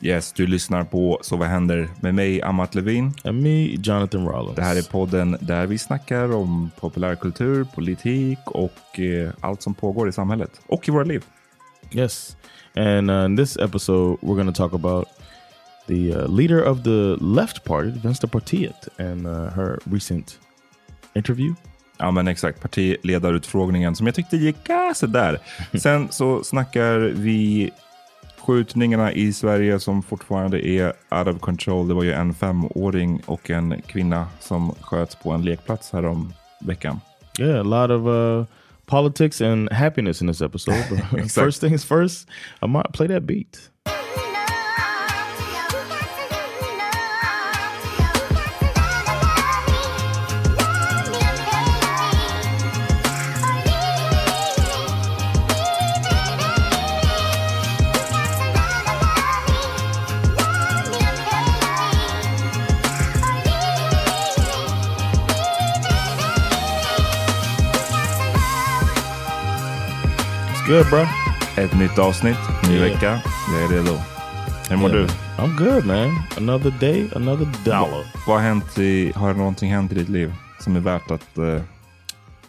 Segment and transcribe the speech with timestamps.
[0.00, 3.12] Yes, du lyssnar på Så vad händer med mig, Amat Levin.
[3.24, 4.56] And me, Jonathan Rollins.
[4.56, 10.08] Det här är podden där vi snackar om populärkultur, politik och eh, allt som pågår
[10.08, 11.24] i samhället och i våra liv.
[11.92, 12.36] Yes.
[12.76, 15.08] And uh, in this episode, we're going to talk about
[15.86, 20.38] the uh, leader of the left party, Vänsterpartiet, and uh, her recent
[21.14, 21.54] interview.
[21.98, 25.38] Ja men exakt, partiledarutfrågningen som jag tyckte gick äh, sådär.
[25.78, 27.70] Sen så snackar vi
[28.48, 31.88] skjutningarna i Sverige som fortfarande är out of control.
[31.88, 36.32] Det var ju en femåring och en kvinna som sköts på en lekplats här om
[36.60, 37.00] veckan.
[37.40, 38.44] Yeah, a lot of uh,
[38.86, 40.76] politics and happiness in this episode.
[40.78, 41.28] Exactly.
[41.44, 42.28] first things first,
[42.62, 43.70] I might play that beat.
[70.68, 71.04] Good, bro.
[71.56, 72.36] Ett nytt avsnitt,
[72.68, 72.92] ny Yeah.
[72.92, 73.20] vecka.
[73.52, 73.96] Jag är redo.
[74.70, 75.06] Hur mår du?
[75.38, 76.10] I'm good, man.
[76.36, 78.04] Another day, another dollar.
[78.26, 81.60] Vad har hänt i, har någonting hänt i ditt liv som är värt att eh,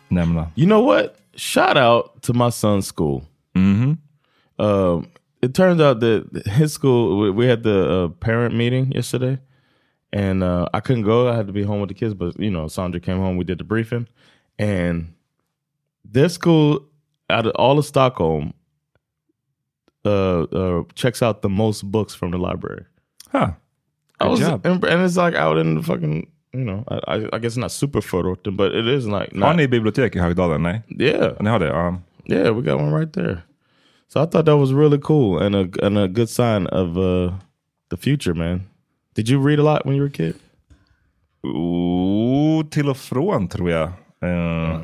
[0.08, 0.48] nämna?
[0.56, 1.06] You know what?
[1.36, 3.22] Shout out to my son's school.
[3.56, 3.98] Mhm.
[4.58, 5.06] Um,
[5.42, 9.38] it turns out that his school, we, we had the uh, parent meeting yesterday,
[10.12, 11.30] and uh, I couldn't go.
[11.30, 13.38] I had to be home with the kids, but you know, Sandra came home.
[13.38, 14.08] We did the briefing,
[14.58, 15.14] and
[16.14, 16.80] their school,
[17.30, 18.54] out of all of Stockholm,
[20.06, 22.86] uh, uh, checks out the most books from the library.
[23.32, 23.52] Huh.
[24.20, 24.66] I Good was, job.
[24.66, 27.72] and, and it's like out in the fucking, you know, I, I, I guess not
[27.72, 29.56] super förorten, but it is like Har not.
[29.56, 30.62] ni bibliotek i Högdalen?
[30.64, 30.82] Nej?
[31.00, 31.68] Yeah, Ni har det?
[31.68, 31.98] Ja.
[32.26, 33.44] yeah, we got one right there.
[34.08, 37.32] So I thought that was really cool and a and a good sign of uh
[37.90, 38.62] the future, man.
[39.16, 40.36] Did you read a lot when you were a kid?
[41.44, 43.88] Oh, till och från tror jag.
[44.22, 44.82] Eh,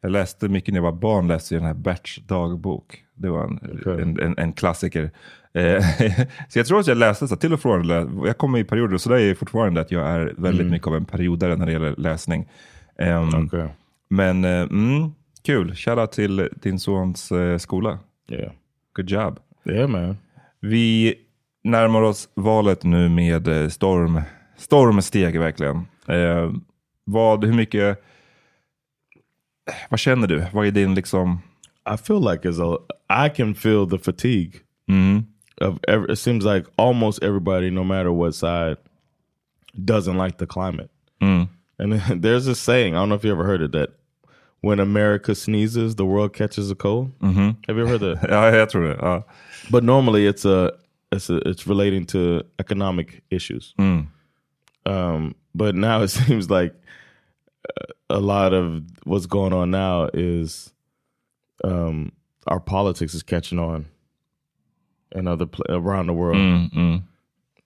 [0.00, 3.04] Jag läste mycket när jag var barn, läste jag den här Berts dagbok.
[3.14, 4.02] Det var en, Okej.
[4.02, 5.10] en, en, en klassiker.
[5.54, 5.82] Eh,
[6.48, 7.88] så jag tror att jag läste så till och från.
[8.26, 10.96] Jag kommer i perioder, så där är jag fortfarande att jag är väldigt mycket av
[10.96, 12.48] en periodare när det gäller läsning.
[12.98, 13.68] Ehm, Okay.
[14.10, 15.10] Men eh, mm,
[15.46, 17.98] kul, shoutout till din sons eh, skola.
[18.30, 18.52] Yeah.
[18.94, 19.38] Good job.
[19.64, 20.16] Yeah, man.
[20.60, 21.14] Vi
[21.64, 24.20] närmar oss valet nu med eh, storm,
[24.56, 25.76] stormsteg verkligen.
[26.06, 26.52] Eh,
[27.04, 28.04] vad, hur mycket,
[29.90, 30.44] vad känner du?
[30.52, 31.40] Vad är din liksom,
[31.94, 32.76] I feel like as a
[33.26, 34.52] I can feel the fatigue
[34.88, 35.24] mm,
[35.60, 38.76] of every, it seems like almost everybody, no matter what side,
[39.84, 40.90] doesn't like the climate.
[41.20, 41.48] mm,
[41.78, 41.92] And
[42.22, 43.90] there's a saying, I don't know if you ever heard it, that
[44.60, 47.10] when America sneezes, the world catches a cold.
[47.20, 47.56] mhm.
[47.68, 48.32] Have you ever heard that?
[48.62, 48.98] I tror det.
[49.02, 49.22] Ja.
[49.70, 50.72] but normally it's a
[51.12, 53.74] it's a, it's relating to economic issues.
[53.78, 54.06] Mm,
[54.86, 56.78] Um, but now it seems like uh,
[58.10, 60.72] a lot of what's going on now is
[61.64, 62.12] um,
[62.46, 63.86] our politics is catching on
[65.12, 66.36] in other pla around the world.
[66.36, 67.02] mm, mm.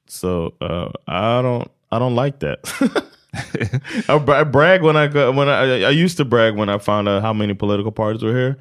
[0.06, 3.09] So uh, I don't I don't like that.
[4.09, 6.79] I, bra- I brag when I go when I I used to brag when I
[6.79, 8.59] found out how many political parties were here,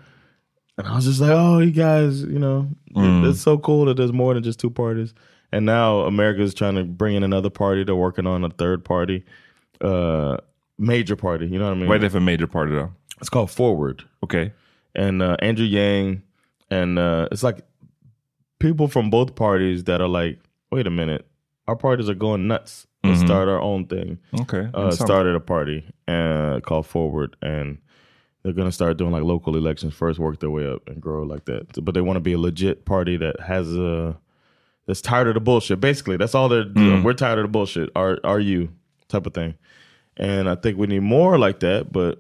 [0.78, 4.14] and I was just like, oh, you guys, you know, it's so cool that there's
[4.14, 5.14] more than just two parties.
[5.52, 7.84] And now America is trying to bring in another party.
[7.84, 9.26] They're working on a third party,
[9.82, 10.38] uh,
[10.82, 11.46] major party.
[11.46, 11.88] You know what I mean?
[11.88, 12.90] Vad är det för major party då?
[13.22, 14.52] It's called Forward Okay.
[14.96, 16.22] and uh, Andrew Yang,
[16.72, 17.62] and uh, it's like
[18.60, 20.40] people from both parties that are like,
[20.72, 21.26] wait a minute,
[21.68, 22.88] our parties are going nuts.
[23.04, 24.20] Let's start our own thing.
[24.42, 24.70] Okay.
[24.74, 27.78] Uh, started a party uh, called Forward, and
[28.44, 31.46] they're gonna start doing like local elections first, work their way up, and grow like
[31.46, 31.84] that.
[31.84, 34.16] But they want to be a legit party that has a
[34.88, 35.80] that's tired of the bullshit.
[35.80, 37.02] Basically, that's all they're doing.
[37.04, 37.90] We're tired of the bullshit.
[37.96, 38.70] Are are you
[39.08, 39.56] type of thing?
[40.18, 41.92] And I think we need more like that.
[41.92, 42.20] But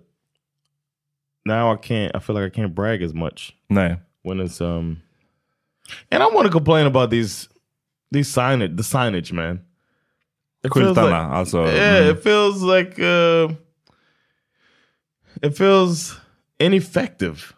[1.46, 2.16] now I can't.
[2.16, 4.00] I feel like I can't brag as much Nej.
[4.24, 5.02] when it's um.
[6.12, 7.50] And I want to complain about these
[8.12, 9.62] these signage, the signage, man.
[10.64, 11.66] It feels like- alltså.
[11.66, 12.10] yeah, mm.
[12.12, 13.50] it feels like uh,
[15.42, 16.20] it feels
[16.60, 17.56] ineffective.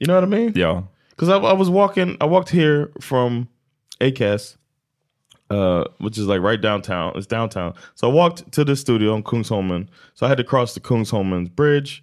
[0.00, 0.52] You know what I mean?
[0.54, 0.82] Yeah.
[1.10, 3.48] Because I, I was walking, I walked here from
[4.00, 4.56] ACAS,
[5.50, 7.12] uh, which is like right downtown.
[7.16, 7.74] It's downtown.
[7.94, 9.88] So I walked to the studio on Kungsholmen.
[10.14, 12.02] So I had to cross the Kungsholmen's bridge.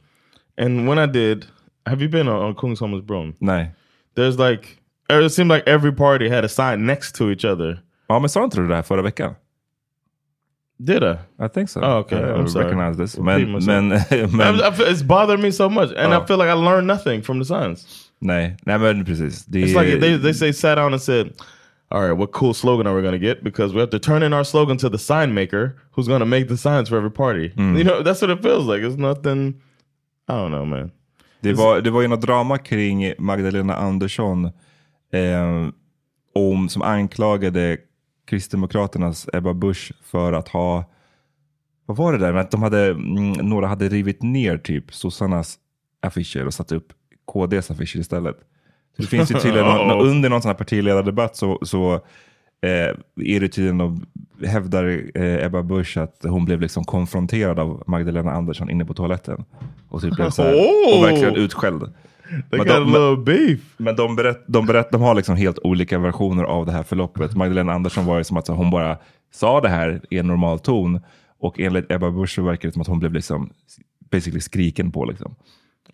[0.57, 1.45] And when I did,
[1.85, 3.33] have you been on, on Kungsholmen's bro?
[3.41, 3.71] Nej.
[4.15, 4.77] There's like,
[5.09, 7.81] it seemed like every party had a sign next to each other.
[8.09, 9.35] Ja, men sa inte du det här förra veckan?
[10.77, 11.17] Did I?
[11.39, 11.79] I think so.
[11.81, 12.17] Oh, okay.
[12.19, 12.65] I I'm sorry.
[12.65, 13.17] recognize this.
[13.17, 13.87] Men, men,
[14.31, 14.59] men
[14.89, 15.91] it's bothered me so much.
[15.95, 16.21] And Oh.
[16.21, 18.09] I feel like I learned nothing from the signs.
[18.19, 18.57] nej.
[18.65, 19.45] Nej, men precis.
[19.45, 21.31] Det, It's like they, they say sat down and said,
[21.91, 23.43] "All right, what cool slogan are we going to get?
[23.43, 26.25] Because we have to turn in our slogan to the sign maker, who's going to
[26.25, 28.81] make the signs for every party." You know, that's what it feels like.
[28.81, 29.61] It's nothing.
[30.27, 30.91] I don't know, man.
[31.41, 34.45] Det var, det var ju något drama kring Magdalena Andersson
[35.11, 35.69] eh,
[36.33, 37.77] om, som anklagade
[38.25, 40.91] Kristdemokraternas Ebba Busch för att ha,
[41.85, 45.59] vad var det där, att de hade, mm, några hade rivit ner typ sossarnas
[46.01, 46.93] affischer och satt upp
[47.25, 48.37] KDs affischer istället.
[48.97, 50.09] Det finns ju tydligen, någon, Uh-oh.
[50.09, 51.93] under någon sån här partiledardebatt så, så
[52.61, 52.69] eh,
[53.25, 53.91] är det tydligen, och
[54.47, 59.45] hävdar eh, Ebba Busch att hon blev liksom konfronterad av Magdalena Andersson inne på toaletten.
[59.89, 60.97] Och typ blev så här, Oh!
[60.97, 61.81] och verkligen utskälld.
[62.51, 63.59] They Men de- little beef.
[63.77, 67.35] Men de, berätt, de, berätt, de har liksom helt olika versioner av det här förloppet.
[67.35, 68.97] Magdalena Andersson var ju som att hon bara
[69.33, 70.99] sa det här i en normal ton.
[71.39, 73.49] Och enligt Ebba Busch så verkar det som att hon blev liksom
[74.11, 75.05] basically skriken på.
[75.05, 75.35] Liksom.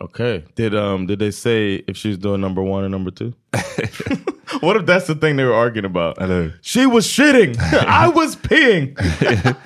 [0.01, 0.43] Okay.
[0.55, 3.33] Did um did they say if she's doing number one or number two?
[4.59, 6.17] what if that's the thing they were arguing about?
[6.61, 7.55] She was shitting.
[7.87, 8.95] I was peeing.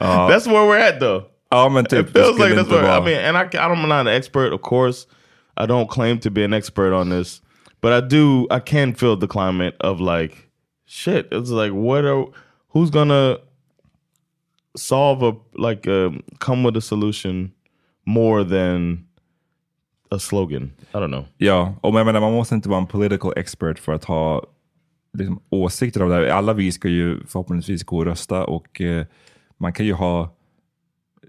[0.00, 1.26] That's where we're at, though.
[1.50, 1.92] Typ.
[1.92, 4.60] it feels like that's where I mean, and I, I am not an expert, of
[4.62, 5.06] course.
[5.56, 7.40] I don't claim to be an expert on this,
[7.80, 8.46] but I do.
[8.50, 10.50] I can feel the climate of like,
[10.84, 11.28] shit.
[11.32, 12.26] It's like, what are
[12.70, 13.38] who's gonna
[14.76, 17.54] solve a like um, come with a solution
[18.04, 19.06] more than
[20.10, 20.72] a slogan?
[20.92, 21.24] I don't know.
[21.36, 24.42] Ja, och men menar, man måste inte vara en political expert för att ha
[25.18, 26.22] liksom, åsikter om det här.
[26.28, 29.06] Alla vi ska ju förhoppningsvis gå och rösta och eh,
[29.58, 30.32] man kan ju ha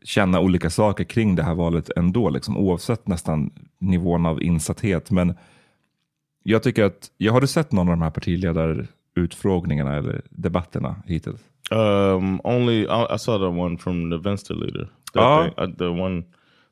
[0.04, 5.12] känna olika saker kring det här valet ändå, liksom, oavsett nästan nivån av insatthet.
[5.12, 5.34] Men
[6.44, 11.42] jag tycker att, jag har du sett någon av de här partiledarutfrågningarna eller debatterna hittills?
[11.72, 14.88] Um, only I, I saw the one from the Venstre leader.
[15.14, 15.44] The, Ah.
[15.44, 16.24] thing, uh, the one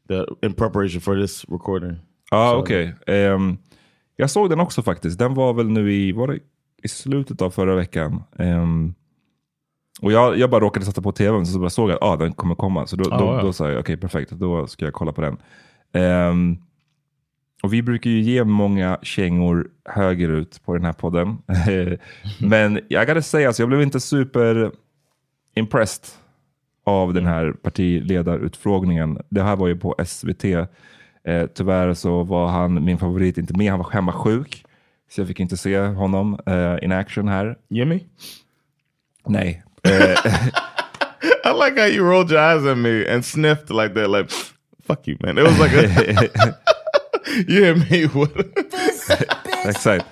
[0.07, 1.95] that in preparation for this recording.
[2.31, 2.95] Ja, Så- okej.
[3.07, 3.57] Ehm,
[4.15, 5.19] jag såg den också faktiskt.
[5.19, 6.39] Den var väl nu i, var det
[6.83, 8.23] i slutet av förra veckan.
[8.39, 8.93] Ehm,
[10.01, 12.33] och jag, jag bara råkade sätta på tvn så bara såg jag att ah, den
[12.33, 12.87] kommer komma.
[12.87, 13.41] Så då, Ah, då, ja.
[13.41, 15.37] då sa jag okej perfekt, då ska jag kolla på den.
[15.93, 16.57] Ehm,
[17.63, 21.37] och vi brukar ju ge många kängor högerut på den här podden.
[22.41, 24.71] Men jag gotta säga, alltså, jag blev inte super
[25.55, 26.05] impressed
[26.85, 29.17] av den här partiledarutfrågningen.
[29.29, 30.43] Det här var ju på SVT.
[30.43, 33.69] Eh, tyvärr så var han min favorit inte med.
[33.71, 34.65] Han var hemma sjuk.
[35.11, 37.55] Så jag fick inte se honom eh, in action här.
[37.69, 37.99] Jimmy?
[39.27, 39.63] Nej.
[39.87, 44.29] Eh, I like how you rolled your eyes at me and sniffed like that, like
[44.87, 45.37] fuck you, man.
[45.37, 46.53] It was like a
[47.47, 48.09] you and me.
[49.69, 50.05] Exakt.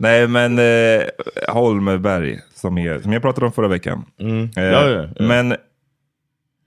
[0.00, 1.02] Nej, men eh,
[1.48, 4.04] Holmberg som, är, som jag pratade om förra veckan.
[4.20, 5.26] Eh, Ja, ja, ja.
[5.26, 5.56] Men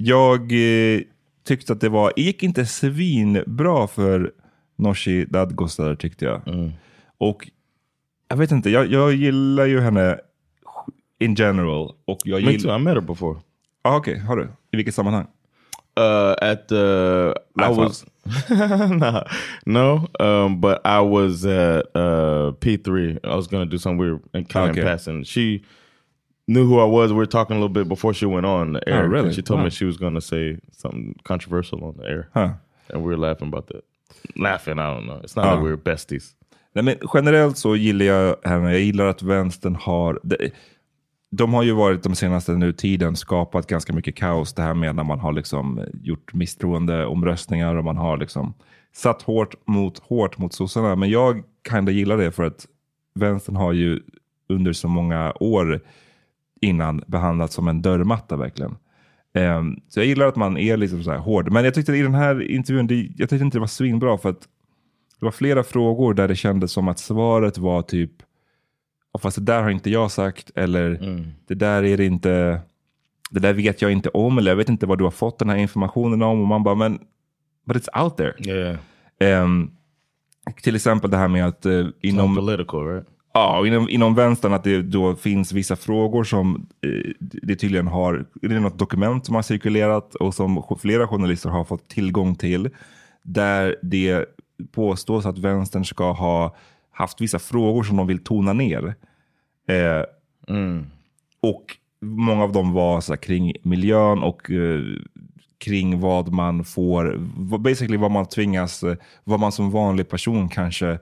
[0.06, 1.02] jag eh,
[1.44, 4.32] tyckte att det var, gick inte svinbra för
[4.76, 6.48] Nooshi Dadgostar tyckte jag.
[6.48, 6.72] Mm.
[7.18, 7.50] Och
[8.28, 10.20] jag vet inte, jag, jag gillar ju henne
[11.20, 11.92] in general.
[12.06, 12.76] Och jag me too.
[12.76, 13.40] I met her before.
[13.82, 14.44] Ah, Okej, har du?
[14.72, 15.28] I vilket sammanhang?
[16.00, 18.06] Uh, at the I Laugh was
[18.90, 19.24] nah,
[19.66, 23.20] no, um, but I was at uh P three.
[23.24, 24.84] I was gonna do something weird and kind of Okay.
[24.84, 25.24] passing.
[25.26, 25.64] She
[26.54, 27.12] knew who I was.
[27.12, 29.04] We were talking a little bit before she went on the air.
[29.06, 29.34] Oh, really?
[29.34, 29.66] She told Wow.
[29.66, 32.50] me she was gonna say something controversial on the air, Huh.
[32.94, 33.82] and we were laughing about that.
[34.36, 35.22] Laughing, I don't know.
[35.24, 35.52] It's not Oh.
[35.52, 36.36] like we were besties.
[36.74, 38.72] Nej, men generellt så gillar jag henne.
[38.72, 40.20] Jag gillar att vänstern har...
[40.24, 40.38] De,
[41.34, 44.54] de har ju varit de senaste nu tiden skapat ganska mycket kaos.
[44.54, 48.54] Det här med när man har liksom gjort misstroende omröstningar och man har liksom
[48.94, 50.96] satt hårt mot hårt mot sossarna.
[50.96, 52.68] Men jag kan gillar det för att
[53.16, 54.00] vänstern har ju
[54.50, 55.80] under så många år
[56.62, 58.76] innan behandlats som en dörrmatta verkligen.
[59.34, 61.52] Ehm, så jag gillar att man är liksom så här hård.
[61.52, 64.30] Men jag tyckte i den här intervjun, det, jag tyckte inte det var svinbra för
[64.30, 64.42] att
[65.20, 68.12] det var flera frågor där det kändes som att svaret var typ,
[69.14, 70.98] "Ja, fast det där har inte jag sagt, eller
[71.48, 72.62] det där är det inte,
[73.32, 75.50] det där vet jag inte om, eller jag vet inte vad du har fått den
[75.50, 76.42] här informationen om.
[76.42, 77.00] Och man bara, men,
[77.68, 78.34] but it's out there.
[78.40, 78.78] Yeah,
[79.20, 79.72] Ehm,
[80.62, 83.08] till exempel det här med att inom inom, political, right?
[83.34, 87.88] Ja, och inom, inom vänstern att det då finns vissa frågor som eh, det tydligen
[87.88, 92.36] har, det är något dokument som har cirkulerat och som flera journalister har fått tillgång
[92.36, 92.70] till.
[93.24, 94.26] Där det
[94.72, 96.56] påstås att vänstern ska ha
[96.92, 98.96] haft vissa frågor som de vill tona ner.
[99.68, 100.04] Eh,
[101.42, 104.82] Och många av dem var så här, kring miljön och eh,
[105.58, 107.18] kring vad man får,
[107.58, 111.00] basically vad man tvingas, eh, vad man som vanlig person kanske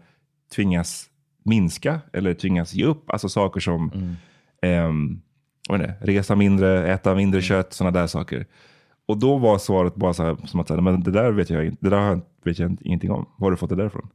[0.56, 1.09] tvingas
[1.44, 3.10] minska eller tvingas ge upp.
[3.12, 3.92] Alltså saker som
[5.70, 8.46] vad är det, resa mindre, äta mindre kött, sådana där saker.
[9.08, 11.78] Och då var svaret bara så här, som att men det där vet jag inte,
[11.82, 13.26] det där vet jag inte- ingenting om.
[13.38, 14.10] Var har du fått det därifrån?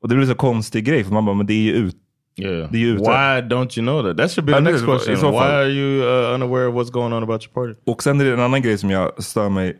[0.00, 1.96] Och det blir så konstig grej, för man bara, men det är ju ut.
[2.36, 2.72] Yeah.
[2.72, 3.02] Det är ju ute.
[3.02, 4.16] Why don't you know that?
[4.18, 5.14] That should be the next question.
[5.14, 5.34] Why fall.
[5.34, 7.80] are you uh, unaware of what's going on about your party?
[7.86, 9.76] Och sen är det en annan grej som jag stör mig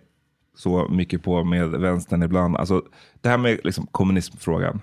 [0.57, 2.57] så mycket på med vänstern ibland.
[2.57, 2.83] Alltså
[3.21, 4.81] det här med liksom, kommunismfrågan.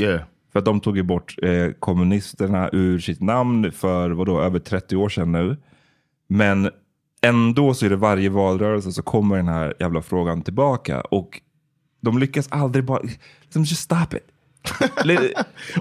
[0.00, 0.20] Yeah.
[0.52, 4.96] För att de tog ju bort eh, kommunisterna ur sitt namn för vadå, över 30
[4.96, 5.56] år sedan nu.
[6.28, 6.70] Men
[7.22, 11.00] ändå så är det varje valrörelse så kommer den här jävla frågan tillbaka.
[11.00, 11.40] Och
[12.00, 13.00] de lyckas aldrig bara,
[13.42, 14.26] liksom, just stop it.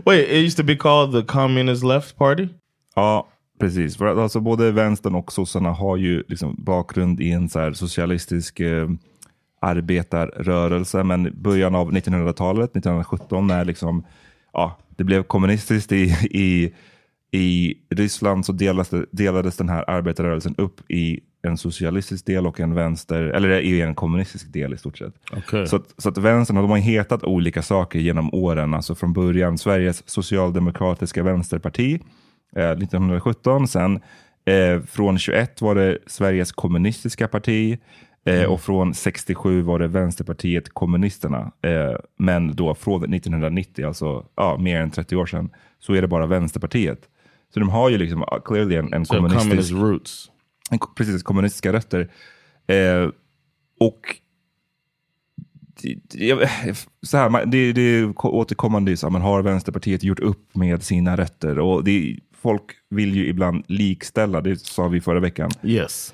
[0.05, 2.47] Wait, it used to be called the Communist Left Party?
[2.95, 3.27] Ja,
[3.59, 3.97] precis.
[3.97, 8.59] För att alltså både vänstern och sossarna har ju liksom bakgrund i en så socialistisk
[8.59, 8.89] eh,
[9.61, 11.03] arbetarrörelse.
[11.03, 14.03] Men början av 1900-talet, 1917, när liksom,
[14.57, 16.73] ja, det blev kommunistiskt i, i,
[17.31, 22.73] i Ryssland så delades, delades den här arbetarrörelsen upp i en socialistisk del och en
[22.73, 25.13] vänster, eller i en kommunistisk del i stort sett.
[25.31, 25.67] Okej.
[25.67, 28.73] Så, att, så att vänstern de har hetat olika saker genom åren.
[28.73, 31.99] Alltså från början Sveriges socialdemokratiska vänsterparti
[32.55, 33.67] eh, 1917.
[33.67, 33.99] Sen
[34.45, 37.79] eh, från 21 var det Sveriges kommunistiska parti.
[38.27, 41.51] Eh, Och från 67 var det Vänsterpartiet kommunisterna.
[41.61, 46.07] Eh, men då från 1990, alltså ja, mer än 30 år sedan, så är det
[46.07, 47.09] bara Vänsterpartiet.
[47.53, 50.31] Så de har ju liksom uh, clearly en, en So kommunistisk roots.
[50.71, 52.11] en, precis, kommunistiska rötter.
[52.67, 53.09] Eh,
[53.79, 54.01] och
[57.01, 61.17] så här, det, det är återkommande, så här, man har Vänsterpartiet gjort upp med sina
[61.17, 61.59] rötter.
[61.59, 66.13] Och det, folk vill ju ibland likställa, det sa vi förra veckan, Yes.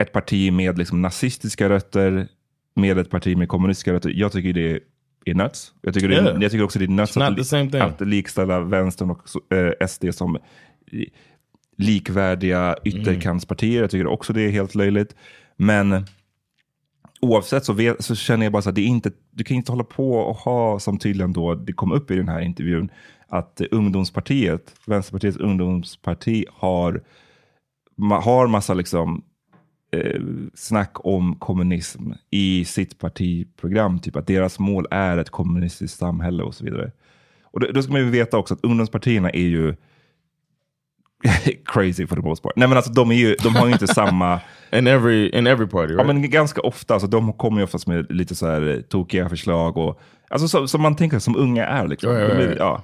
[0.00, 2.28] Mm, ett parti med liksom nazistiska rötter
[2.74, 4.12] med ett parti med kommunistiska rötter.
[4.14, 4.80] Jag tycker det
[5.24, 5.72] är nuts.
[5.82, 6.42] Jag tycker, det, Yeah.
[6.42, 10.38] jag tycker också det är nuts att, att likställa vänstern och eh, SD som
[11.76, 13.80] likvärdiga ytterkantspartier.
[13.80, 15.14] Jag tycker också det är helt löjligt.
[15.56, 16.04] Men
[17.20, 19.72] oavsett så, vet, så känner jag bara så att det är inte, du kan inte
[19.72, 22.90] hålla på och ha, som tydligen då det kom upp i den här intervjun,
[23.28, 27.02] att ungdomspartiet, Vänsterpartiets ungdomsparti har,
[28.22, 29.24] har massa liksom
[29.90, 30.20] eh,
[30.54, 33.98] snack om kommunism i sitt partiprogram.
[33.98, 36.92] Typ att deras mål är ett kommunistiskt samhälle och så vidare.
[37.42, 39.74] Och då, då ska man ju veta också att ungdomspartierna är ju
[41.64, 42.52] crazy for the most part.
[42.56, 44.40] Nej men alltså de, är ju, de har ju inte samma...
[44.72, 46.06] In every, in every party right?
[46.06, 49.28] Ja men ganska ofta, alltså, de kommer ju oftast med lite så här eh, tokiga
[49.28, 49.76] förslag.
[49.76, 51.88] Och, alltså så, som man tänker som unga är.
[51.88, 52.14] Liksom.
[52.14, 52.82] De är- ja.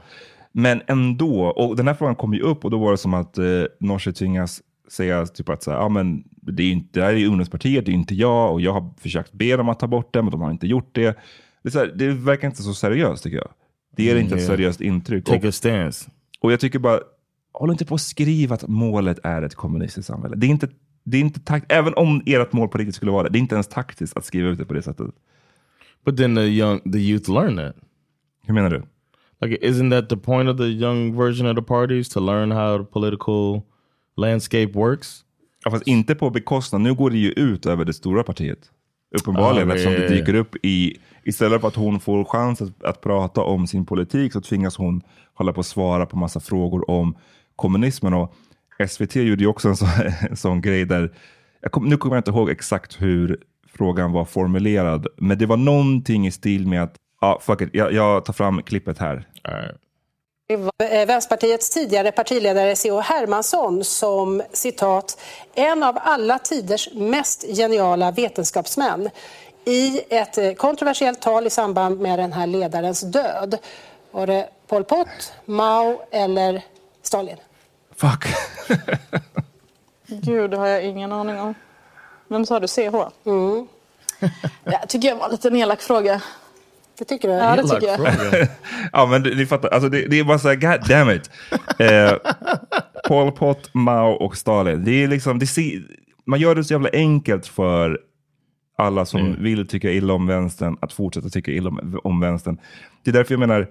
[0.52, 3.38] Men ändå, och den här frågan kom ju upp och då var det som att
[3.38, 3.44] eh,
[3.80, 7.26] Norse tvingas säga typ att så här, ja, men det, är inte, det här är
[7.26, 10.22] ungdomspartiet, det är inte jag och jag har försökt be dem att ta bort det
[10.22, 11.18] men de har inte gjort det.
[11.62, 13.48] Det, här, det verkar inte så seriöst tycker jag.
[13.96, 14.50] Det ger inte ett Yeah.
[14.50, 15.24] seriöst intryck.
[15.24, 16.10] Take Och- a stance.
[16.40, 17.00] och jag tycker bara,
[17.52, 20.36] håll inte på att skriva att målet är ett kommunistiskt samhälle.
[20.36, 20.68] Det är inte,
[21.04, 23.40] det är inte takt, även om ert mål på riktigt skulle vara det, det är
[23.40, 25.06] inte ens taktiskt att skriva ut det på det sättet.
[26.04, 27.76] But then the young, the youth learn that.
[28.46, 28.82] Hur menar du?
[29.40, 32.78] Like, isn't that the point of the young version of the parties to learn how
[32.78, 33.62] the political
[34.16, 35.24] landscape works?
[35.66, 38.58] Ja, fast inte på bekostnad, nu går det ju ut över det stora partiet.
[39.18, 43.00] Uppenbarligen, Ah, eftersom det dyker upp i, istället för att hon får chans att, att
[43.00, 45.02] prata om sin politik så tvingas hon
[45.34, 47.16] hålla på att svara på massa frågor om
[47.56, 48.14] kommunismen.
[48.14, 48.34] Och
[48.88, 49.88] SVT gjorde ju också en sån,
[50.30, 51.14] en sån grej där,
[51.70, 56.26] kom, nu kommer jag inte ihåg exakt hur frågan var formulerad, men det var någonting
[56.26, 59.26] i stil med att, ja fuck it, jag, jag tar fram klippet här.
[60.48, 63.00] Det var, eh, Vänsterpartiets tidigare partiledare C.H.
[63.00, 65.20] Hermansson som citat
[65.54, 69.10] en av alla tiders mest geniala vetenskapsmän
[69.64, 73.58] i ett eh, kontroversiellt tal i samband med den här ledarens död.
[74.10, 76.62] Var det Pol Pot, Mao eller
[77.02, 77.36] Stalin?
[77.96, 78.24] Fuck.
[80.06, 81.54] Gud, det har jag ingen aning om.
[82.28, 82.68] Vem sa du?
[82.68, 82.94] CH?
[83.24, 83.68] Mm.
[84.64, 86.22] Jag tycker jag var en liten elak fråga.
[86.98, 87.34] Det tycker du?
[87.34, 88.48] Ja, det tycker jag.
[88.92, 89.68] ja, men ni fattar.
[89.68, 91.30] Alltså, det, det är bara så här, god damn it.
[91.78, 92.12] Eh,
[93.08, 94.84] Pol Pot, Mao och Stalin.
[94.84, 95.82] Det är liksom, det ser,
[96.26, 98.00] man gör det så jävla enkelt för
[98.78, 102.58] alla som vill tycka illa om vänstern att fortsätta tycka illa om, om vänstern.
[103.04, 103.70] Det är därför jag menar,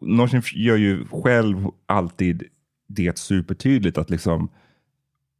[0.00, 2.42] Norsin gör ju själv alltid
[2.88, 4.50] det supertydligt att liksom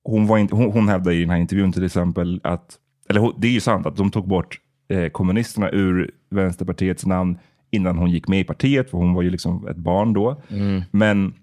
[0.04, 3.48] hon, var inte, hon, hon hävdade i den här intervjun till exempel att, eller det
[3.48, 4.60] är ju sant att de tog bort
[4.92, 7.38] eh, kommunisterna ur Vänsterpartiets namn
[7.70, 10.42] innan hon gick med i partiet, för hon var ju liksom ett barn då.
[10.90, 11.34] Men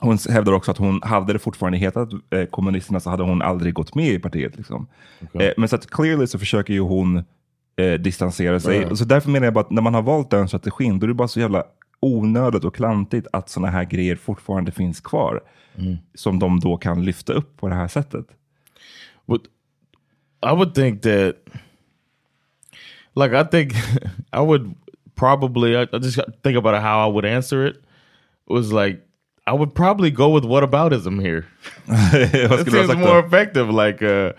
[0.00, 3.74] hon hävdar också att hon hade det fortfarande hetat eh, kommunisterna så hade hon aldrig
[3.74, 4.56] gått med i partiet.
[4.56, 4.86] Liksom.
[5.32, 7.24] Eh, men så att clearly så försöker ju hon
[7.76, 8.76] eh, distansera sig.
[8.76, 8.96] Ja.
[8.96, 11.14] Så därför menar jag bara att när man har valt den strategin, då är det
[11.14, 11.64] bara så jävla
[12.00, 15.40] onödigt och klantigt att sådana här grejer fortfarande finns kvar.
[16.14, 18.26] Som de då kan lyfta upp på det här sättet.
[19.26, 19.42] But
[20.52, 21.34] I would think that,
[23.16, 23.74] like, I think
[24.32, 24.74] I would
[25.16, 27.82] probably, I, I just think about how I would answer it.
[28.46, 29.04] Was like,
[29.48, 31.46] I would probably go with whataboutism here.
[31.86, 33.68] Vad it seems more effective.
[33.70, 34.34] Like, uh,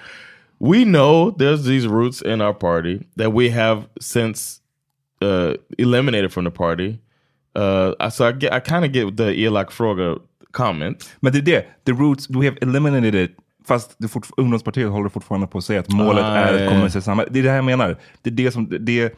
[0.60, 4.62] we know there's these roots in our party that we have since
[5.22, 7.00] uh, eliminated from the party.
[7.56, 11.14] Uh, so I get, I kind of get the Elak Froga comment.
[11.22, 13.36] But det är det, the roots, we have eliminated it.
[13.68, 17.06] Fast det fort, ungdomspartiet håller fortfarande på att säga att målet Ah, är ett kommunistiskt
[17.06, 17.30] samhälle.
[17.34, 17.98] Det är det här jag menar.
[18.22, 19.14] Det är, det som, det,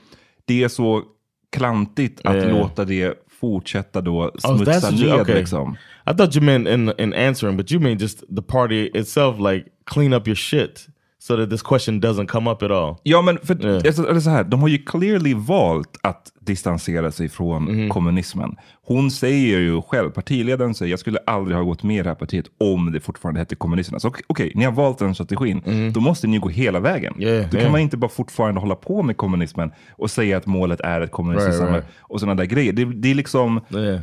[0.46, 1.04] det är så
[1.52, 2.44] klantigt att ja.
[2.50, 5.22] låta det fortsätta då Oh, smutsa you, ned.
[5.22, 5.36] okay.
[5.36, 5.78] Liksom.
[6.12, 9.66] I thought you meant in in answering, but you mean just the party itself, like
[9.86, 10.88] clean up your shit
[11.22, 12.96] so that this question doesn't come up at all.
[13.04, 13.76] Ja, men för, Ja.
[13.76, 17.90] alltså, eller så här, de har ju clearly valt att distansera sig från Mhm.
[17.90, 18.56] kommunismen.
[18.86, 22.16] Hon säger ju själv, partiledaren säger, jag skulle aldrig ha gått med i det här
[22.16, 24.00] partiet om det fortfarande hette kommunisterna.
[24.00, 25.92] Så okej, okej, ni har valt den strategin.
[25.94, 27.14] Då måste ni gå hela vägen.
[27.22, 27.72] Yeah, Då kan yeah.
[27.72, 31.50] man inte bara fortfarande hålla på med kommunismen och säga att målet är ett kommunistiskt
[31.50, 31.78] Right, samhälle.
[31.84, 31.96] right.
[32.02, 32.74] Och sådana där grejer.
[32.74, 34.00] Det, det är liksom, Yeah,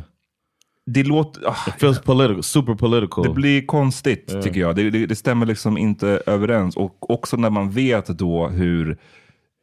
[0.89, 1.47] det låter...
[1.49, 3.23] ah, it feels political, super political.
[3.23, 4.75] det blir konstigt tycker jag.
[4.75, 6.77] Det, det, det stämmer liksom inte överens.
[6.77, 8.89] Och också när man vet då hur,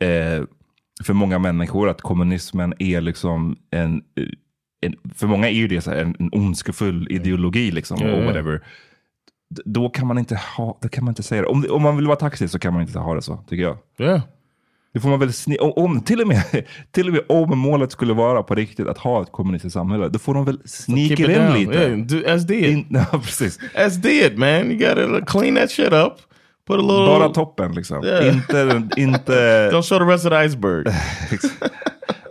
[0.01, 0.45] eh,
[1.05, 4.27] för många människor, att kommunismen är liksom en, eh,
[4.81, 7.99] en för många är ju det så här, en, en ondskefull ideologi liksom.
[8.01, 8.65] Ja, och whatever.
[9.65, 11.49] Då kan man inte ha, då kan man inte säga det.
[11.49, 13.79] Om, om man vill vara taxi så kan man inte ha det så, tycker jag.
[13.99, 14.21] yeah.
[14.95, 16.43] Det får man väl sni- om, till, och med,
[16.91, 20.19] till och med om målet skulle vara på riktigt att ha ett kommunistiskt samhälle, då
[20.19, 21.59] får de väl it in down.
[21.59, 21.73] lite.
[21.73, 22.65] Yeah, do, as did.
[22.65, 23.59] In, ja, precis.
[23.75, 24.71] as did, man.
[24.73, 26.13] You gotta clean that shit up.
[26.67, 27.07] Put a little.
[27.07, 28.05] Bara toppen liksom.
[28.05, 28.35] Yeah.
[28.37, 29.71] Inte, inte...
[29.71, 30.85] Don't show the rest of the iceberg.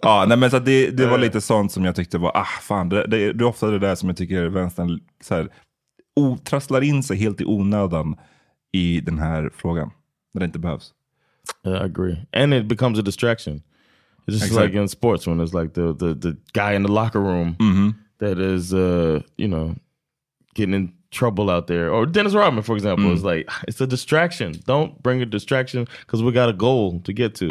[0.01, 2.89] ja, nej, men så det, det var lite sånt som jag tyckte var, ah fan,
[2.89, 5.49] det, det, det är ofta det där som jag tycker vänstern så här,
[6.15, 8.15] o, trasslar in sig helt i onödan
[8.71, 9.91] i den här frågan.
[10.33, 10.91] När det inte behövs.
[11.65, 12.17] Yeah, I agree.
[12.33, 13.63] And it becomes a distraction.
[14.27, 14.67] It's just Exactly.
[14.67, 17.55] like in sports when it's like the, the, the guy in the locker room
[18.19, 19.75] that is, uh, you know,
[20.55, 21.89] getting in trouble out there.
[21.91, 23.13] Or Dennis Rodman, for example, Mm.
[23.15, 24.53] is like, it's a distraction.
[24.65, 27.47] Don't bring a distraction because we got a goal to get to.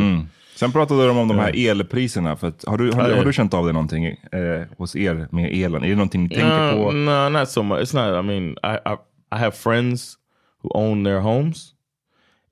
[0.55, 2.37] Sen pratade de om de här elpriserna.
[2.37, 5.29] För att, har, du, har, du- har du känt av det någonting eh, hos er
[5.31, 5.85] med elen?
[5.85, 6.91] Är det någonting ni tänker no, på?
[6.93, 7.81] No, not so much.
[7.81, 8.25] It's not.
[8.25, 8.97] I mean, I, I
[9.33, 10.17] I have friends
[10.63, 11.75] who own their homes,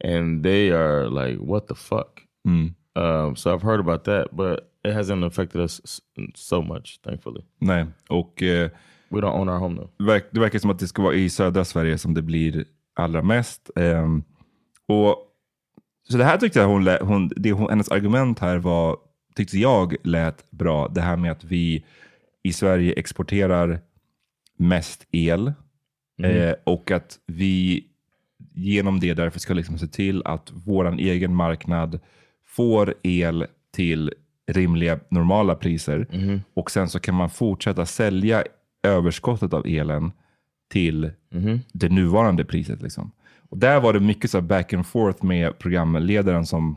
[0.04, 2.74] and they are like, "What the fuck?" Mm.
[2.94, 5.80] Um, so I've heard about that, but it hasn't affected us
[6.34, 7.42] so much, thankfully.
[7.58, 8.70] Nej, och eh,
[9.08, 10.06] We don't own our home though.
[10.06, 13.22] verk, det verkar som att det ska vara i södra Sverige som det blir allra
[13.22, 13.70] mest.
[13.76, 14.22] Ehm,
[14.86, 15.16] och,
[16.08, 18.96] så det här tyckte jag hon, hon, det hon, hennes argument här var,
[19.36, 20.88] tyckte jag lät bra.
[20.88, 21.84] Det här med att vi
[22.42, 23.80] i Sverige exporterar
[24.56, 25.52] mest el
[26.22, 27.84] eh, och att vi
[28.60, 32.00] genom det därför ska liksom se till att våran egen marknad
[32.46, 34.12] får el till
[34.46, 36.06] rimliga normala priser
[36.54, 38.44] och sen så kan man fortsätta sälja
[38.82, 40.12] överskottet av elen
[40.72, 41.10] till
[41.72, 42.82] det nuvarande priset.
[42.82, 43.12] Liksom.
[43.50, 46.76] Och där var det mycket så back and forth med programledaren som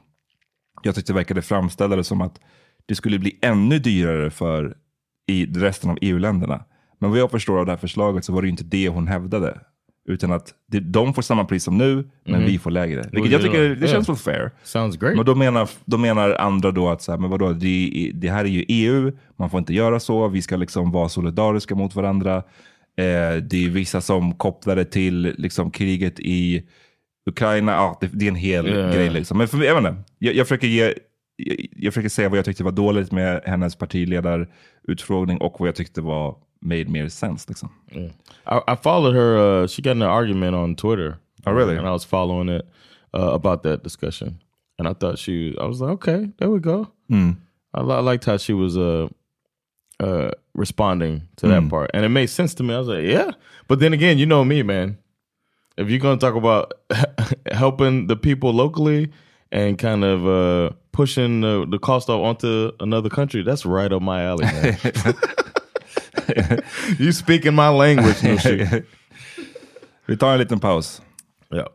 [0.84, 2.39] jag tyckte verkade framställa det som att
[2.86, 4.78] det skulle bli ännu dyrare för
[5.28, 6.65] i resten av EU-länderna.
[7.00, 9.60] Men vad jag förstår av det här förslaget så var det inte det hon hävdade.
[10.10, 12.46] Utan att det, de får samma pris som nu, men Mhm.
[12.46, 13.10] vi får lägre.
[13.12, 14.52] Vilket jag tycker det känns väl fair.
[14.63, 15.16] Sounds great.
[15.16, 18.46] Men då menar, då menar andra då att så här, men vadå, det, det här
[18.46, 22.36] är ju EU, man får inte göra så, vi ska liksom vara solidariska mot varandra.
[22.98, 26.63] Eh, det är vissa som kopplar det till liksom, kriget i
[27.30, 28.92] Ukraina, ja, det, det är en hel ja.
[28.92, 29.10] grej.
[29.10, 29.38] Liksom.
[29.38, 30.94] Men för, jag, inte, jag, jag, försöker ge,
[31.36, 35.76] jag, jag försöker säga vad jag tyckte var dåligt med hennes partiledarutfrågning och vad jag
[35.76, 37.45] tyckte var made mer sense.
[37.45, 37.69] Liksom.
[37.91, 38.10] Yeah.
[38.47, 39.38] I, I followed her.
[39.38, 41.19] Uh, she got in an argument on Twitter.
[41.45, 41.76] Oh, really?
[41.76, 42.67] And I was following it
[43.13, 44.39] uh, about that discussion.
[44.80, 46.91] And I thought she, I was like, okay, there we go.
[47.12, 47.38] Mm.
[47.73, 49.08] I, I liked how she was uh,
[49.99, 51.91] uh, responding to that part.
[51.93, 52.73] And it made sense to me.
[52.73, 53.32] I was like, yeah.
[53.67, 54.97] But then again, you know me, man.
[55.78, 56.73] If you're going to talk about
[57.52, 59.12] helping the people locally
[59.52, 64.02] and kind of uh, pushing the, the cost off onto another country, that's right up
[64.02, 64.78] my alley, man.
[67.00, 68.86] you speak in my language, no shit.
[70.08, 71.02] Vi tar en liten paus.
[71.52, 71.68] Yeah.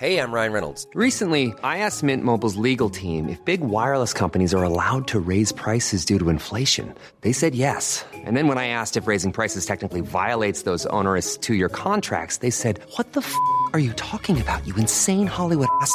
[0.00, 0.86] Hey, I'm Ryan Reynolds.
[0.94, 5.52] Recently, I asked Mint Mobile's legal team if big wireless companies are allowed to raise
[5.52, 6.94] prices due to inflation.
[7.20, 8.02] They said yes.
[8.24, 12.38] And then when I asked if raising prices technically violates those onerous two year contracts,
[12.38, 13.34] they said, What the f
[13.74, 15.94] are you talking about, you insane Hollywood ass?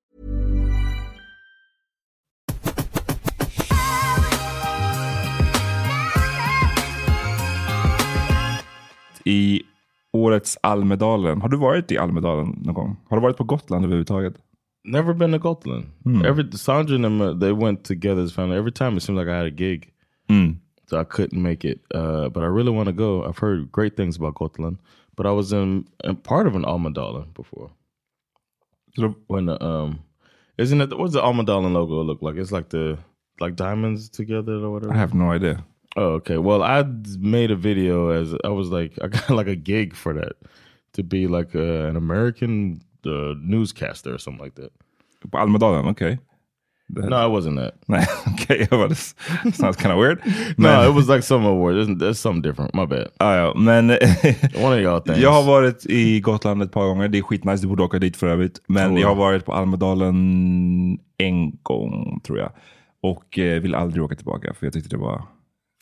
[9.31, 9.61] I
[10.13, 12.95] årets Almedalen, har du varit i Almedalen någon gång?
[13.09, 14.33] Har du varit på Gotland överhuvudtaget?
[14.83, 15.85] Never been to Gotland.
[16.25, 18.57] Every Sandra and them, uh, they went together as family.
[18.57, 19.93] Every time it seemed like I had a gig,
[20.89, 21.79] so I couldn't make it.
[21.95, 23.23] Uh, but I really want to go.
[23.29, 24.77] I've heard great things about Gotland.
[25.15, 27.69] But I was in, in part of an Almedalen before.
[28.97, 29.99] Då- When the, um,
[30.57, 30.97] isn't it?
[30.97, 32.41] What's the Almedalen logo look like?
[32.41, 32.97] It's like the
[33.39, 34.93] like diamonds together or whatever.
[34.93, 35.63] I have no idea.
[35.95, 36.37] Oh, okay.
[36.37, 36.83] Well, I
[37.19, 40.33] made a video as I was like, I got like a gig for that
[40.93, 44.71] to be like uh, an American uh, newscaster or something like that.
[45.31, 46.17] På Almedalen, okej.
[46.87, 47.73] Det- No, it wasn't that.
[48.59, 49.15] Jag bara, this
[49.53, 50.19] sounds kind of weird.
[50.57, 51.75] No, it was like some award.
[51.75, 52.73] There's, there's something different.
[52.73, 53.07] My bad.
[53.19, 53.89] ah, ja, men
[54.55, 55.17] One of y'all things.
[55.19, 57.07] jag har varit i Gotland ett par gånger.
[57.07, 58.61] Det är skitnice, du borde åka dit för övrigt.
[58.67, 60.15] Men Oh, jag har varit på Almedalen
[61.17, 62.51] en gång, tror jag.
[63.01, 65.21] Och eh, vill aldrig åka tillbaka, för jag tyckte det var...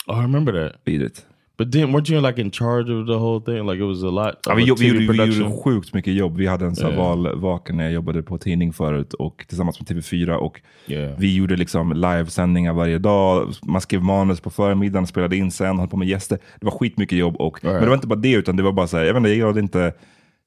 [0.09, 0.81] Oh, I remember that.
[0.85, 1.25] Vidrigt.
[1.57, 3.67] But then weren't you like in charge of the whole thing?
[3.67, 4.35] Like it was a lot.
[4.47, 6.37] Ja, vi, jobb- vi, gjorde, vi gjorde sjukt mycket jobb.
[6.37, 6.97] Vi hade en sån Ja.
[6.97, 10.35] valvaka när jag jobbade på tidning förut och tillsammans med TV4.
[10.35, 11.09] Och Ja.
[11.17, 13.53] Vi gjorde liksom livesändningar varje dag.
[13.63, 16.39] Man skrev manus på förmiddagen, spelade in sen, höll på med gäster.
[16.59, 17.35] Det var skitmycket jobb.
[17.39, 19.17] Och, Men det var inte bara det, utan det var bara så här, jag, vet
[19.19, 19.93] inte, jag gillade inte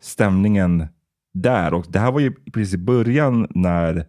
[0.03, 0.87] stämningen
[1.35, 1.75] där.
[1.75, 4.07] Och det här var ju precis i början när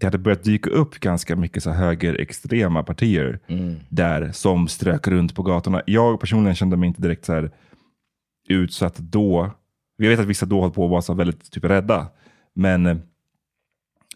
[0.00, 3.40] det hade börjat dyka upp ganska mycket så högerextrema partier
[3.88, 5.82] där som strök runt på gatorna.
[5.86, 7.50] Jag personligen kände mig inte direkt så här
[8.48, 9.50] utsatt då.
[9.96, 12.06] Jag vet att vissa då höll på att vara så väldigt typ rädda.
[12.54, 12.96] Men eh,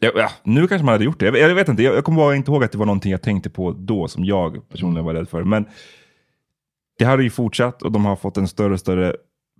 [0.00, 1.26] ja, ja, nu kanske man hade gjort det.
[1.26, 3.22] Jag, jag vet inte, jag, jag kommer bara inte ihåg att det var någonting jag
[3.22, 5.44] tänkte på då som jag personligen var rädd för.
[5.44, 5.64] Men
[6.98, 9.16] det här har ju fortsatt och de har fått en större och större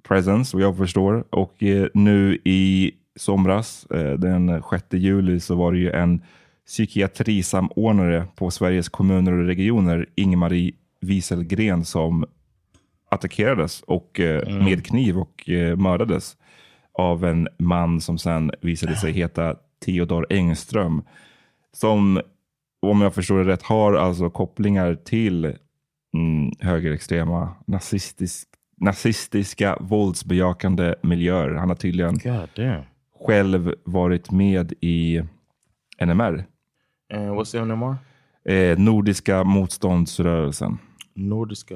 [0.09, 1.25] presence, vad jag förstår.
[1.31, 6.23] Och eh, nu i somras, eh, den 6 juli, så var det ju en
[6.67, 12.25] psykiatrisamordnare på Sveriges kommuner och regioner, Ingmarie Wieselgren, som
[13.11, 16.37] attackerades och, eh, med kniv och eh, mördades
[16.93, 21.03] av en man som sen visade sig heta Theodor Engström.
[21.73, 22.21] Som,
[22.83, 25.45] om jag förstår det rätt, har alltså kopplingar till
[26.15, 28.49] mm, högerextrema, nazistisk,
[28.81, 31.55] nazistiska, våldsbejakande miljöer.
[31.55, 32.90] Han har tydligen God.
[33.27, 35.23] Själv varit med i
[36.05, 36.45] NMR,
[37.15, 37.97] And what's the NMR?
[38.45, 40.79] eh, Nordiska motståndsrörelsen.
[41.15, 41.75] Nordiska.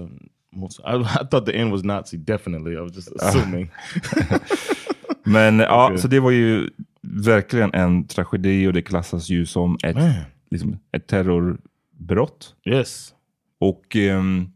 [0.57, 2.17] Most- I, I thought the N was Nazi.
[2.17, 2.73] Definitely.
[2.73, 3.71] I was just assuming.
[5.25, 5.99] Men ja, Okej.
[5.99, 6.71] så det var ju
[7.03, 9.97] verkligen en tragedi och det klassas ju som ett,
[10.51, 12.55] liksom, ett terrorbrott.
[12.65, 13.15] yes.
[13.61, 14.51] Och ehm,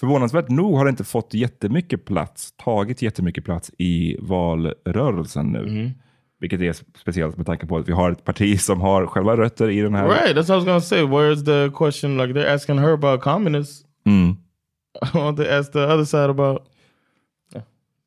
[0.00, 5.92] förvånansvärt nog har det inte fått jättemycket plats, tagit jättemycket plats i valrörelsen nu.
[6.40, 9.70] Vilket är speciellt med tanke på att vi har ett parti som har själva rötter
[9.70, 10.08] i den här.
[10.08, 10.36] Right.
[10.36, 11.02] That's what I was gonna say.
[11.02, 12.16] Where's the question?
[12.16, 13.84] Like they're asking her about communists.
[14.06, 14.36] Mm.
[15.14, 16.62] Want to ask the other side about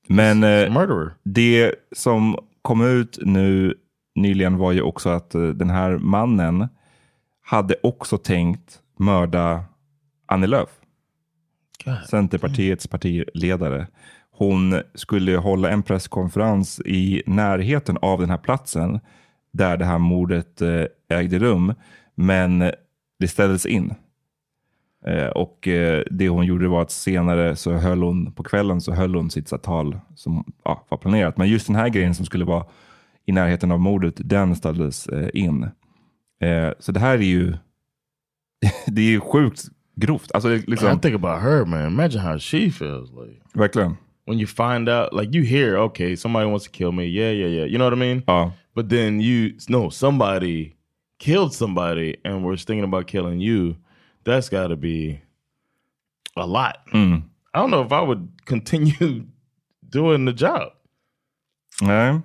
[0.08, 3.74] Men eh, det som kom ut nu
[4.16, 6.68] nyligen var ju också att eh, den här mannen
[7.42, 9.64] hade också tänkt mörda
[10.26, 10.70] Annie Lööf.
[12.10, 13.88] Centerpartiets partiledare.
[14.38, 19.00] Hon skulle hålla en presskonferens i närheten av den här platsen
[19.52, 21.74] där det här mordet eh, ägde rum.
[22.16, 22.60] Men
[23.20, 23.94] det ställdes in.
[25.06, 28.92] Eh, och eh, det hon gjorde var att senare så höll hon, på kvällen så
[28.92, 31.38] höll hon sitt tal som ja, var planerat.
[31.38, 32.66] Men just den här grejen som skulle vara
[33.26, 35.70] i närheten av mordet, den ställdes in.
[36.80, 37.54] Så det här är ju,
[38.88, 39.64] det är ju sjukt
[40.00, 40.32] grovt.
[40.34, 41.88] Alltså, det, liksom, I think about her, man.
[41.88, 43.10] Imagine how she feels.
[43.12, 43.98] Like verkligen.
[44.26, 47.06] when you find out, like you hear, okay, somebody wants to kill me.
[47.06, 47.66] Yeah, yeah, yeah.
[47.66, 48.24] You know what I mean?
[48.28, 48.52] Ja.
[48.76, 50.74] But then you no, somebody
[51.20, 53.76] killed somebody and was thinking about killing you.
[54.24, 55.22] That's got to be
[56.36, 56.76] a lot.
[56.94, 57.24] Mm.
[57.54, 59.24] I don't know if I would continue
[59.90, 60.74] doing the job.
[61.82, 62.22] Nej.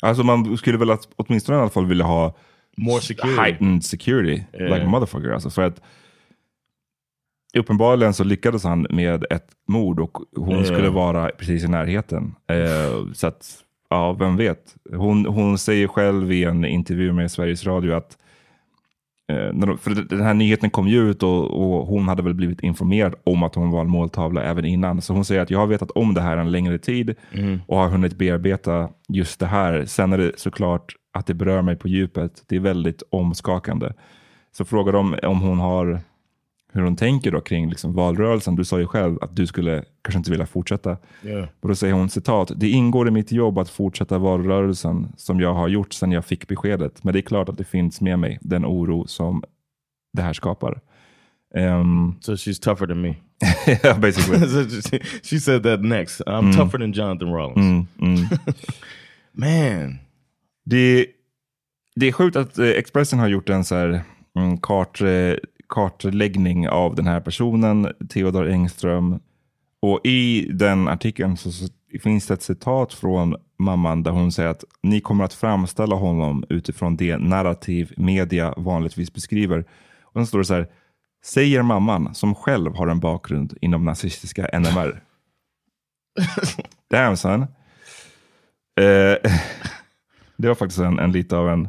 [0.00, 2.34] Alltså man skulle väl åtminstone i alla fall vilja ha
[2.76, 3.40] More security.
[3.40, 4.42] heightened security.
[4.54, 4.74] Yeah.
[4.74, 5.30] Like motherfucker.
[5.30, 5.80] Alltså för att
[7.58, 10.64] uppenbarligen så lyckades han med ett mord och hon Yeah.
[10.64, 12.34] skulle vara precis i närheten.
[12.46, 13.46] Eh, så att,
[13.90, 14.74] ja, vem vet.
[14.92, 18.18] Hon, hon säger själv i en intervju med Sveriges Radio att
[19.32, 22.34] eh, när de, för den här nyheten kom ju ut och, och hon hade väl
[22.34, 25.02] blivit informerad om att hon var en måltavla även innan.
[25.02, 27.14] Så hon säger att jag har vetat om det här en längre tid
[27.66, 29.84] och har hunnit bearbeta just det här.
[29.84, 32.42] Sen är det såklart att det berör mig på djupet.
[32.48, 33.92] Det är väldigt omskakande.
[34.56, 36.00] Så frågar de om hon har
[36.72, 38.56] hur hon tänker då kring liksom valrörelsen.
[38.56, 40.96] Du sa ju själv att du skulle kanske inte vilja fortsätta.
[41.22, 41.48] Yeah.
[41.60, 42.52] Och då säger hon citat.
[42.56, 46.48] Det ingår i mitt jobb att fortsätta valrörelsen som jag har gjort sedan jag fick
[46.48, 47.04] beskedet.
[47.04, 49.44] Men det är klart att det finns med mig den oro som
[50.12, 50.80] det här skapar.
[51.54, 53.14] Um, So she's tougher than me.
[53.66, 54.38] yeah, basically.
[54.48, 56.22] So she, said that next.
[56.26, 57.56] I'm tougher than Jonathan Rollins.
[57.56, 58.28] Mm, mm.
[59.32, 59.98] Man.
[60.64, 61.06] Det,
[61.96, 64.02] det är sjukt att eh, Expressen har gjort en så här,
[64.36, 65.34] mm, kart, eh,
[65.72, 69.20] kartläggning av den här personen, Theodor Engström.
[69.80, 71.50] Och i den artikeln så,
[72.02, 76.44] finns det ett citat från mamman där hon säger att ni kommer att framställa honom
[76.48, 79.64] utifrån det narrativ media vanligtvis beskriver.
[80.02, 80.68] Och sen står det så här,
[81.24, 85.02] säger mamman som själv har en bakgrund inom nazistiska NMR.
[86.90, 87.42] Damn son.
[87.42, 87.46] Eh,
[90.36, 91.68] det var faktiskt en, en lite av en...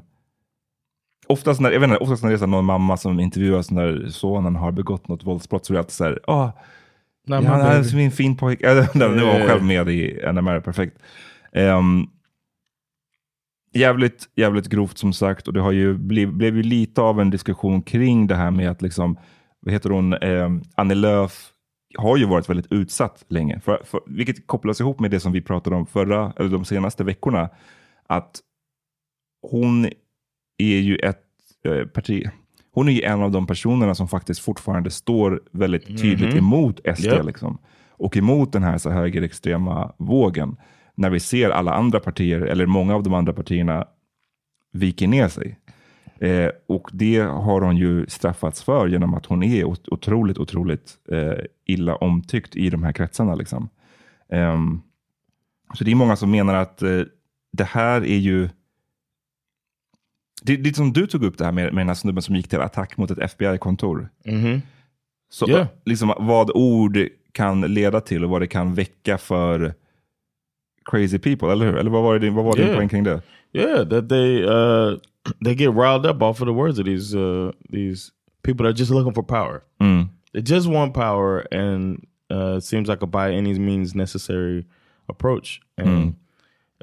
[1.34, 3.72] Oftast när, jag vet inte, oftast när det är så här någon mamma som intervjuas
[3.72, 6.50] när sonen har begått något våldsbrott så är det alltid så här, åh,
[7.28, 8.88] ja, han är baby." min fin pojke.
[8.94, 9.48] Nu var hon Yeah.
[9.48, 10.98] själv med i NMR, perfekt.
[11.52, 12.08] Ehm,
[13.74, 17.30] jävligt, jävligt grovt som sagt och det har ju bliv, blev ju lite av en
[17.30, 19.18] diskussion kring det här med att liksom
[19.60, 21.50] vad heter hon, eh, Annie Lööf
[21.98, 23.60] har ju varit väldigt utsatt länge.
[23.60, 27.04] För, för, vilket kopplas ihop med det som vi pratade om förra, eller de senaste
[27.04, 27.50] veckorna.
[28.08, 28.40] Att
[29.42, 29.86] hon
[30.58, 31.23] är ju ett
[31.64, 32.30] eh, parti,
[32.72, 36.38] hon är ju en av de personerna som faktiskt fortfarande står väldigt tydligt Mhm.
[36.38, 37.06] emot SD.
[37.06, 37.26] Yep.
[37.26, 37.58] Liksom,
[37.90, 40.56] och emot den här så högerextrema vågen.
[40.96, 43.86] När vi ser alla andra partier, eller många av de andra partierna,
[44.72, 45.60] viker ner sig.
[46.20, 50.92] Eh, och det har hon ju straffats för genom att hon är ot- otroligt, otroligt
[51.12, 53.36] eh, illa omtyckt i de här kretsarna.
[53.36, 53.70] Liksom.
[54.30, 54.82] Ehm,
[55.74, 57.02] så det är många som menar att eh,
[57.54, 58.50] det här är ju...
[60.46, 62.48] Det, är som du tog upp det här med, med den här snubben som gick
[62.48, 64.10] till attack mot ett FBI-kontor.
[64.26, 64.62] Mhm.
[65.30, 65.68] Så Ja.
[65.86, 66.98] liksom, vad ord
[67.32, 69.74] kan leda till och vad det kan väcka för
[70.92, 71.76] crazy people, eller hur?
[71.78, 72.76] Eller vad var, det, vad var din Yeah.
[72.78, 73.22] poäng kring det?
[73.54, 74.98] Yeah, that they uh
[75.46, 78.12] they get riled up off of the words of these uh these
[78.44, 79.62] people that are just looking for power.
[79.80, 80.10] Mm.
[80.34, 84.66] They just want power, and uh, it seems like a by any means necessary
[85.08, 85.62] approach.
[85.78, 86.16] And Mm.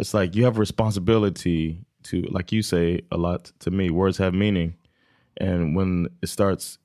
[0.00, 4.32] it's like you have responsibility to, like you say a lot to me, words have
[4.34, 4.74] meaning,
[5.40, 6.78] and when it starts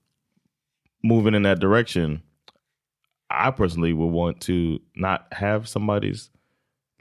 [1.04, 2.21] moving in that direction,
[3.30, 6.30] I personally would want to not have somebody's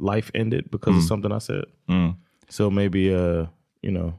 [0.01, 1.09] life ended because of Mm.
[1.09, 1.65] something I said.
[1.89, 2.17] Mm.
[2.49, 3.47] So maybe uh,
[3.83, 4.15] you know,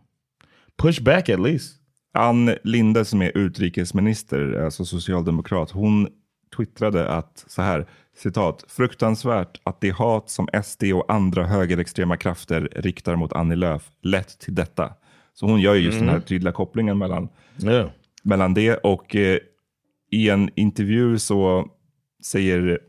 [0.78, 1.80] push back at least.
[2.14, 6.08] Ann Linde som är utrikesminister, alltså socialdemokrat, hon
[6.56, 12.70] twittrade att så här, citat, fruktansvärt att det hat som SD och andra högerextrema krafter
[12.76, 14.94] riktar mot Annie Lööf lett till detta.
[15.34, 17.30] Så hon gör ju just den här tydliga kopplingen mellan,
[17.64, 17.90] Yeah.
[18.24, 19.40] mellan det och eh,
[20.12, 21.68] i en intervju så
[22.24, 22.80] säger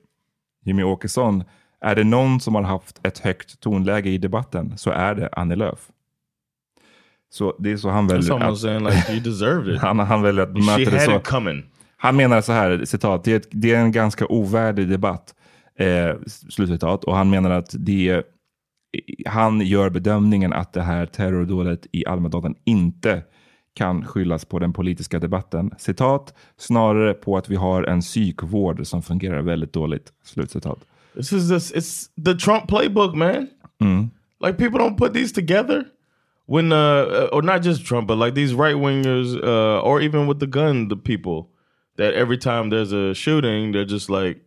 [0.64, 1.44] Jimmy Åkesson,
[1.80, 5.56] är det någon som har haft ett högt tonläge i debatten så är det Annie
[5.56, 5.88] Lööf.
[7.30, 9.80] Så det är så han That's väljer almost saying like you deserved it.
[9.82, 11.20] han, han väljer att bemöta det så.
[11.20, 11.64] coming.
[12.06, 15.34] Han menar så här, citat, det är, ett, det är en ganska ovärdig debatt.
[15.78, 17.04] Eh, slutcitat.
[17.04, 18.22] Och han menar att det,
[19.26, 23.22] han gör bedömningen att det här terrordådet i Almedalen inte
[23.74, 25.70] kan skyllas på den politiska debatten.
[25.78, 30.12] Citat, snarare på att vi har en psykvård som fungerar väldigt dåligt.
[30.24, 30.78] Slutcitat.
[31.14, 33.48] This is this it's the Trump playbook, man.
[33.80, 34.10] Mm.
[34.46, 35.84] Like people don't put these together
[36.46, 40.40] when uh or not just Trump, but like these right wingers uh or even with
[40.40, 41.55] the gun the people
[41.96, 44.40] that every time there's a shooting, they're just like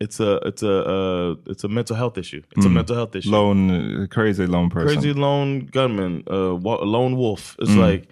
[0.00, 2.42] it's a it's a uh it's a mental health issue.
[2.56, 2.72] It's a Mm.
[2.74, 3.30] mental health issue.
[3.30, 4.88] Lone, crazy lone person.
[5.00, 6.54] Crazy lone gunman, uh
[6.86, 7.56] lone wolf.
[7.58, 7.90] It's Mm.
[7.92, 8.08] like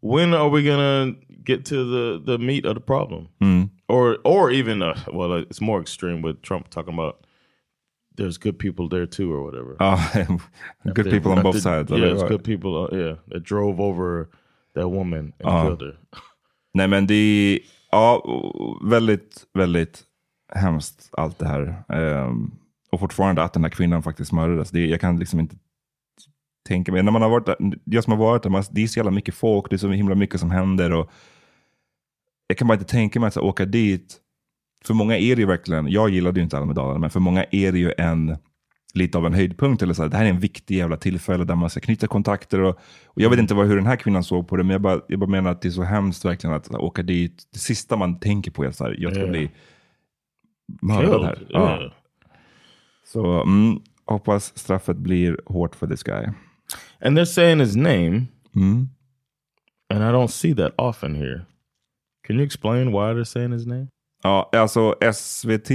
[0.00, 1.14] when are we gonna
[1.44, 3.28] get to the the meat of the problem?
[3.40, 3.68] Mm.
[3.88, 7.16] or or even uh, well, uh, it's more extreme with Trump talking about
[8.16, 9.76] there's good people there too or whatever.
[9.80, 9.96] Ja,
[10.94, 11.90] good people on both sides.
[11.90, 12.70] Yeah, good people.
[12.70, 14.28] Uh, yeah, that drove over
[14.74, 15.62] that woman and Ja.
[15.62, 15.96] killed her.
[16.74, 17.58] Nej men det är
[17.94, 18.22] ja,
[18.82, 20.02] väldigt, väldigt
[20.54, 21.84] hemskt allt det här.
[21.88, 22.50] Ehm,
[22.90, 24.70] och fortfarande att den här kvinnan faktiskt mördades.
[24.70, 25.56] Det, jag kan liksom inte
[26.68, 27.02] tänka mig.
[27.02, 29.10] När man har varit där, jag som har varit där, man, det är så jävla
[29.10, 30.92] mycket folk, det är så himla mycket som händer.
[30.92, 31.10] Och
[32.46, 34.20] jag kan bara inte tänka mig att så, åka dit.
[34.84, 37.72] För många är det ju verkligen, jag gillade ju inte Almedalen, men för många är
[37.72, 38.36] det ju en
[38.94, 39.82] lite av en höjdpunkt.
[39.82, 42.60] Eller så här, det här är en viktig jävla tillfälle där man ska knyta kontakter.
[42.60, 44.80] Och, och jag vet inte vad, hur den här kvinnan såg på det, men jag
[44.80, 47.42] bara, jag bara menar att det är så hemskt verkligen att åka dit.
[47.52, 49.30] Det sista man tänker på är så här, jag ska Yeah.
[49.30, 49.50] bli
[50.82, 51.34] mördad här.
[51.34, 51.80] Killed, Ja.
[51.80, 51.92] yeah.
[53.06, 56.26] Så mm, hoppas straffet blir hårt för this guy.
[57.00, 58.22] And they're saying his name,
[58.56, 58.88] Mm.
[59.94, 61.44] and I don't see that often here.
[62.26, 63.86] Can you explain why they're saying his name?
[64.26, 65.68] Ja, alltså SVT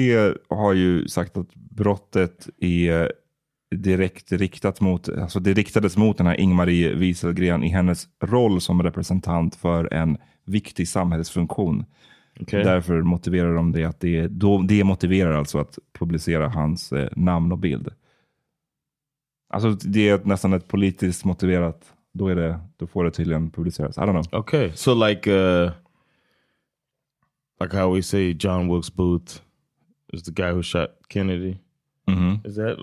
[0.50, 3.12] har ju sagt att brottet är
[3.76, 8.84] direkt riktat mot, alltså det riktades mot den här Ingmarie Wieselgren i hennes roll som
[8.84, 11.86] representant för en viktig samhällsfunktion.
[12.40, 12.64] Okay.
[12.64, 17.52] Därför motiverar de det att det, då, det motiverar alltså att publicera hans eh, namn
[17.52, 17.90] och bild.
[19.50, 23.98] Alltså det är nästan ett politiskt motiverat, då, är det, då får det tydligen publiceras.
[23.98, 24.40] I don't know.
[24.40, 25.72] Okay, so like uh
[27.64, 29.42] like how we say John Wilkes Booth
[30.14, 31.58] is the guy who shot Kennedy.
[32.08, 32.40] Mhm.
[32.48, 32.78] Is that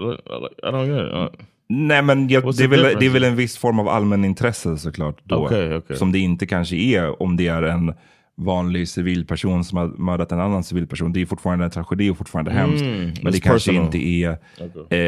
[0.63, 1.13] I don't get it.
[1.41, 4.77] Uh, Nej men jag, det, är väl, det är väl en viss form av allmänintresse
[4.79, 5.21] såklart.
[5.25, 5.97] Då, Okej, okej.
[5.97, 7.95] Som det inte kanske är om det är en
[8.35, 11.13] vanlig civilperson som har mördat en annan civilperson.
[11.13, 12.85] Det är fortfarande en tragedi och fortfarande hemskt.
[12.85, 13.85] Men Mm, det kanske personal.
[13.85, 14.39] inte är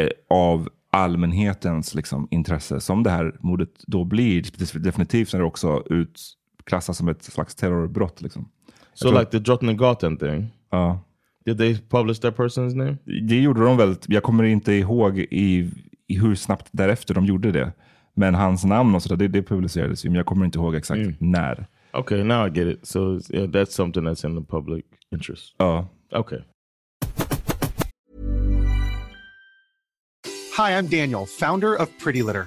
[0.04, 4.44] eh, av allmänhetens liksom, intresse som det här mordet då blir.
[4.78, 8.22] Definitivt är det också utklassas som ett slags terrorbrott.
[8.22, 8.48] Liksom.
[8.99, 10.51] So tror- like the Drottninggatan thing.
[10.70, 11.01] Ja.
[11.44, 12.96] Did they publish that person's name?
[13.28, 13.96] Det gjorde de väl.
[14.07, 15.70] Jag kommer inte ihåg i,
[16.07, 17.72] i hur snabbt därefter de gjorde det.
[18.14, 20.09] Men hans namn och sådär, det, det publicerades ju.
[20.09, 21.66] Men jag kommer inte ihåg exakt när.
[21.92, 22.86] Okay, now I get it.
[22.86, 25.55] So yeah, that's something that's in the public interest.
[25.59, 25.88] Ja.
[26.12, 26.38] Okay.
[30.57, 32.46] Hi, I'm Daniel, founder of Pretty Litter.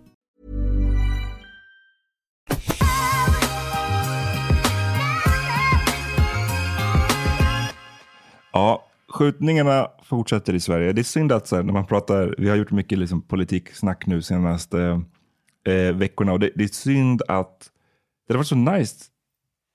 [8.53, 10.93] Ja, skjutningarna fortsätter i Sverige.
[10.93, 14.21] Det är synd att här, när man pratar, vi har gjort mycket liksom, politiksnack nu
[14.21, 15.01] senaste
[15.67, 17.69] eh, veckorna och det, det är synd att
[18.27, 19.05] det har varit så nice.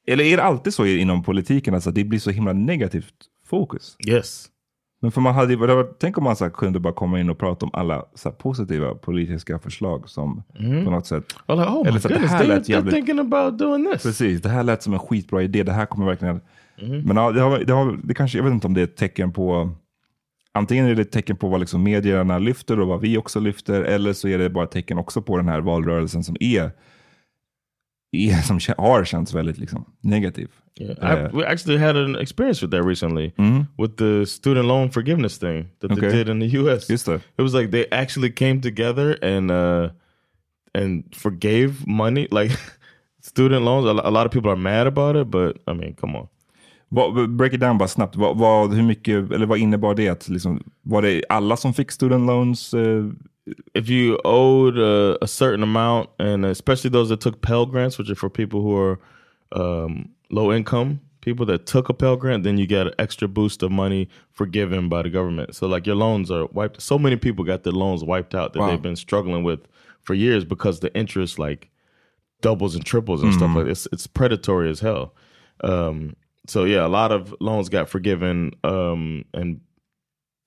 [0.09, 3.15] Eller är det alltid så inom politiken, alltså, att det blir så himla negativt
[3.47, 3.97] fokus?
[4.09, 4.47] Yes.
[5.01, 7.31] Men för man hade, det var, tänk om man så här, kunde bara komma in
[7.31, 10.85] och prata om alla så här, positiva politiska förslag som Mm.
[10.85, 11.25] på något sätt...
[11.49, 14.03] Well, oh Eller så goodness, det här lät jävligt- thinking about doing this.
[14.03, 15.63] Precis, det här lät som en skitbra idé.
[15.63, 16.41] Det här kommer verkligen...
[16.83, 17.03] Mhm.
[17.03, 18.97] Men ja, det, har, det, har, det kanske, jag vet inte om det är ett
[18.97, 19.71] tecken på...
[20.53, 23.83] Antingen är det ett tecken på vad liksom medierna lyfter och vad vi också lyfter,
[23.83, 26.71] eller så är det bara ett tecken också på den här valrörelsen som är,
[28.13, 30.49] är som har känts väldigt liksom, negativ.
[30.81, 33.67] Yeah, I, we actually had an experience with that recently Mhm.
[33.79, 36.11] with the student loan forgiveness thing that Okay.
[36.11, 36.91] they did in the U.S.
[36.91, 37.15] Just det.
[37.15, 39.91] It was like they actually came together and uh,
[40.75, 42.57] and forgave money, like
[43.23, 43.87] student loans.
[43.87, 46.29] A, lo- a lot of people are mad about it, but I mean, come on.
[46.89, 48.17] Vad, break it down bara snabbt.
[48.17, 50.09] Vad, vad, hur mycket, eller vad innebar det?
[50.09, 52.75] Att, liksom, var det alla som fick student loans?
[52.75, 53.05] eh,
[53.75, 58.11] If you owed uh, a certain amount, and especially those that took Pell grants, which
[58.11, 58.99] are for people who are
[59.53, 63.63] um, low income people that took a Pell grant, then you get an extra boost
[63.65, 65.55] of money forgiven by the government.
[65.57, 66.81] So like your loans are wiped.
[66.81, 68.69] So many people got their loans wiped out that Wow.
[68.71, 69.59] they've been struggling with
[70.05, 71.69] for years because the interest like
[72.43, 73.57] doubles and triples and stuff Mhm.
[73.57, 73.89] like this.
[73.93, 75.15] It's predatory as hell.
[75.65, 76.15] Um,
[76.47, 79.61] so yeah, a lot of loans got forgiven, um, and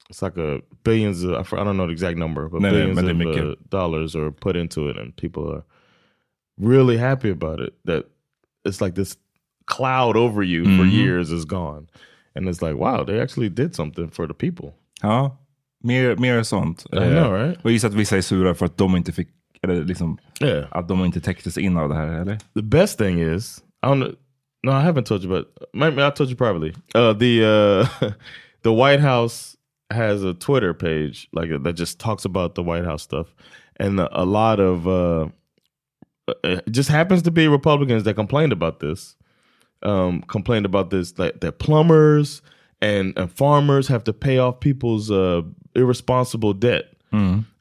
[0.09, 1.23] it's like a billions.
[1.23, 4.55] Of, I don't know the exact number, but nej, billions of uh, dollars are put
[4.55, 5.63] into it, and people are
[6.57, 7.73] really happy about it.
[7.85, 8.05] That
[8.65, 9.17] it's like this
[9.65, 10.91] cloud over you for Mhm.
[10.91, 11.87] years is gone,
[12.35, 14.73] and it's like wow, they actually did something for the people.
[15.03, 15.37] Ja,
[15.83, 16.85] mer, mer sånt.
[16.91, 17.57] I know, right?
[17.63, 19.27] Och gissar att vissa är sura för att de inte fick,
[19.61, 20.65] eller liksom, Yeah.
[20.71, 22.37] att de inte täcktes in av det här, eller?
[22.55, 24.15] The best thing is, I don't know.
[24.63, 26.73] No, I haven't told you, but maybe I told you privately.
[26.93, 28.11] Uh, the uh,
[28.63, 29.55] the White House
[29.89, 33.33] has a Twitter page like that just talks about the White House stuff,
[33.77, 35.29] and a, lot of uh,
[36.43, 39.15] it just happens to be Republicans that complained about this.
[39.81, 42.41] Um, complained about this like that plumbers
[42.81, 45.41] and, and farmers have to pay off people's uh,
[45.75, 46.85] irresponsible debt.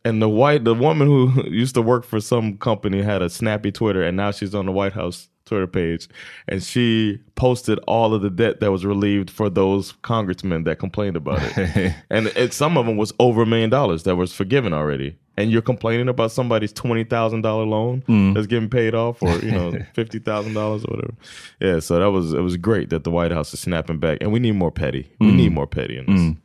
[0.05, 3.71] And the white the woman who used to work for some company had a snappy
[3.71, 6.09] Twitter and now she's on the White House Twitter page
[6.47, 11.17] and she posted all of the debt that was relieved for those congressmen that complained
[11.17, 11.95] about it.
[12.11, 15.17] and it, some of them was over a million dollars that was forgiven already.
[15.37, 18.35] And you're complaining about somebody's twenty thousand dollar loan Mm.
[18.35, 21.15] that's getting paid off, or you know fifty thousand dollars or whatever.
[21.61, 24.33] Yeah, so that was it was great that the White House is snapping back, and
[24.33, 25.09] we need more petty.
[25.21, 25.37] We Mm.
[25.37, 26.21] need more petty in this.
[26.21, 26.37] Mm.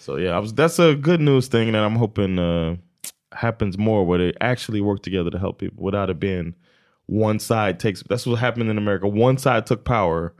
[0.00, 2.76] So yeah, I was that's a good news thing that I'm hoping uh,
[3.32, 6.54] happens more where they actually work together to help people without it being
[7.08, 8.02] one side takes.
[8.02, 9.06] That's what happened in America.
[9.06, 10.32] One side took power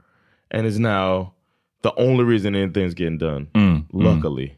[0.51, 1.33] and is now
[1.83, 3.47] the only reason anything's getting done.
[3.53, 4.55] Mm, Luckily.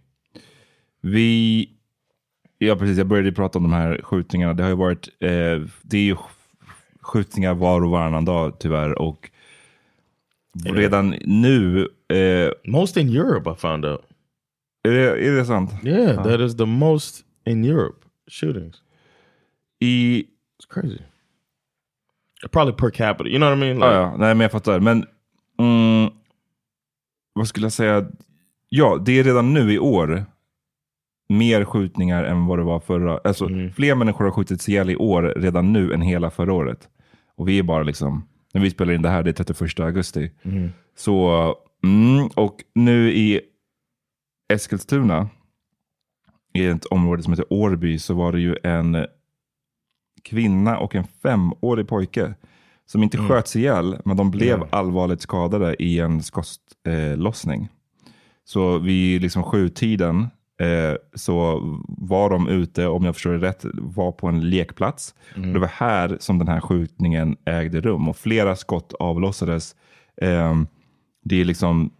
[1.01, 1.69] Vi,
[2.57, 4.53] ja precis, jag började prata om de här skjutningarna.
[4.53, 6.15] Det har ju varit, eh, det är ju
[7.01, 9.01] skjutningar var och varannan dag tyvärr.
[9.01, 9.31] Och
[10.65, 11.87] redan nu...
[12.09, 14.01] Eh, most in Europe I found out.
[14.83, 15.71] Är det, är det sant?
[15.83, 16.23] Yeah, Ja.
[16.23, 18.75] that is the most in Europe shootings.
[19.79, 20.19] I...
[20.59, 20.99] It's crazy.
[22.51, 23.79] Probably per capita, you know what I mean?
[23.79, 24.79] Ja, ja, nej men jag fattar.
[24.79, 25.05] Men
[25.59, 26.11] mm,
[27.33, 28.05] vad skulle jag säga?
[28.69, 30.25] Ja, det är redan nu i år
[31.29, 33.17] mer skjutningar än vad det var förra.
[33.23, 36.89] Alltså fler människor har skjutits ihjäl i år redan nu än hela förra året.
[37.35, 40.31] Och vi är bara liksom, när vi spelar in det här, det är 31 augusti.
[40.41, 40.69] Mhm.
[40.95, 43.41] Så, mm, och nu i
[44.53, 45.29] Eskilstuna,
[46.53, 49.05] i ett område som heter Årby, så var det ju en
[50.23, 52.33] kvinna och en femårig pojke
[52.85, 54.67] som inte sköts ihjäl, men de blev Ja.
[54.71, 57.69] allvarligt skadade i en skottlossning.
[58.43, 60.21] Så vid liksom sjutiden
[60.61, 65.15] eh, så var de ute, om jag förstår det rätt, var på en lekplats.
[65.35, 69.75] Och det var här som den här skjutningen ägde rum och flera skott avlossades.
[70.21, 70.55] Eh,
[71.23, 71.91] det är liksom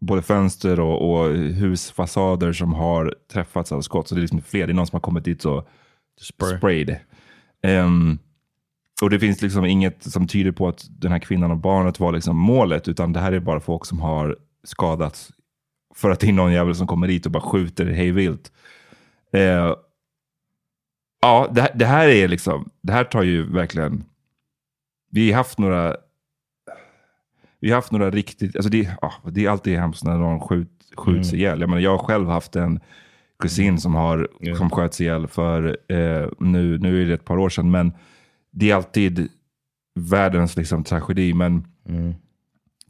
[0.00, 4.08] både fönster och, och husfasader som har träffats av skott.
[4.08, 5.68] Så det är liksom fler, det är någon som har kommit dit och
[6.20, 6.56] Spray.
[6.56, 6.96] sprayed.
[7.64, 8.18] Ehm,
[9.02, 12.12] och det finns liksom inget som tyder på att den här kvinnan och barnet var
[12.12, 15.32] liksom målet, utan det här är bara folk som har skadats
[15.94, 18.52] för att det är någon jävel som kommer dit och bara skjuter hej vilt.
[19.32, 19.74] Eh,
[21.22, 24.04] ja, det, här- det här är liksom, det här tar ju verkligen,
[25.10, 25.96] vi har haft några,
[27.60, 30.70] vi har haft några riktigt, alltså det, ja, det är alltid hemskt när någon skjut,
[30.96, 31.40] skjuts Mm.
[31.40, 31.60] ihjäl.
[31.60, 32.80] Jag, menar, jag har själv haft en
[33.38, 37.48] kusin som, har, som sköts ihjäl för, eh, nu, nu är det ett par år
[37.48, 37.92] sedan, men
[38.52, 39.28] det är alltid
[40.00, 41.34] världens liksom, tragedi.
[41.34, 41.64] Men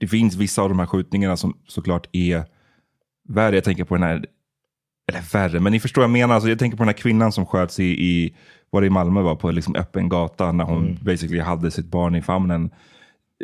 [0.00, 2.44] det finns vissa av de här skjutningarna som såklart är
[3.28, 3.54] värre.
[3.54, 4.26] Jag tänker på den här,
[5.12, 6.34] eller värre, men ni förstår vad jag menar.
[6.34, 8.36] Alltså, jag tänker på den här kvinnan som sköts i, i
[8.70, 12.14] var det i Malmö, var på liksom öppen gata när hon basically hade sitt barn
[12.14, 12.70] i famnen.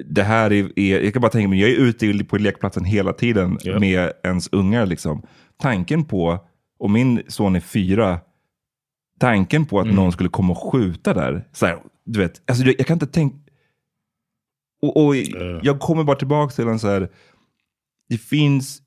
[0.04, 3.12] Det här är, är, jag kan bara tänka mig, jag är ute på lekplatsen hela
[3.12, 3.78] tiden Ja.
[3.78, 4.86] med ens ungar.
[4.86, 5.22] Liksom.
[5.56, 6.38] Tanken på,
[6.80, 8.20] och min son är fyra,
[9.18, 11.48] tanken på att någon skulle komma och skjuta där.
[11.52, 13.36] Så här, du vet, alltså, jag, jag kan inte tänka...
[14.82, 15.16] Och, och
[15.62, 17.08] Jag kommer bara tillbaka till en så här,
[18.08, 18.82] det finns,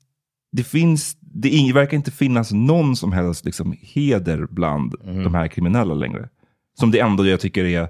[0.52, 5.94] det finns, det verkar inte finnas någon som helst liksom, heder bland de här kriminella
[5.94, 6.28] längre.
[6.78, 7.88] Som det ändå jag tycker är,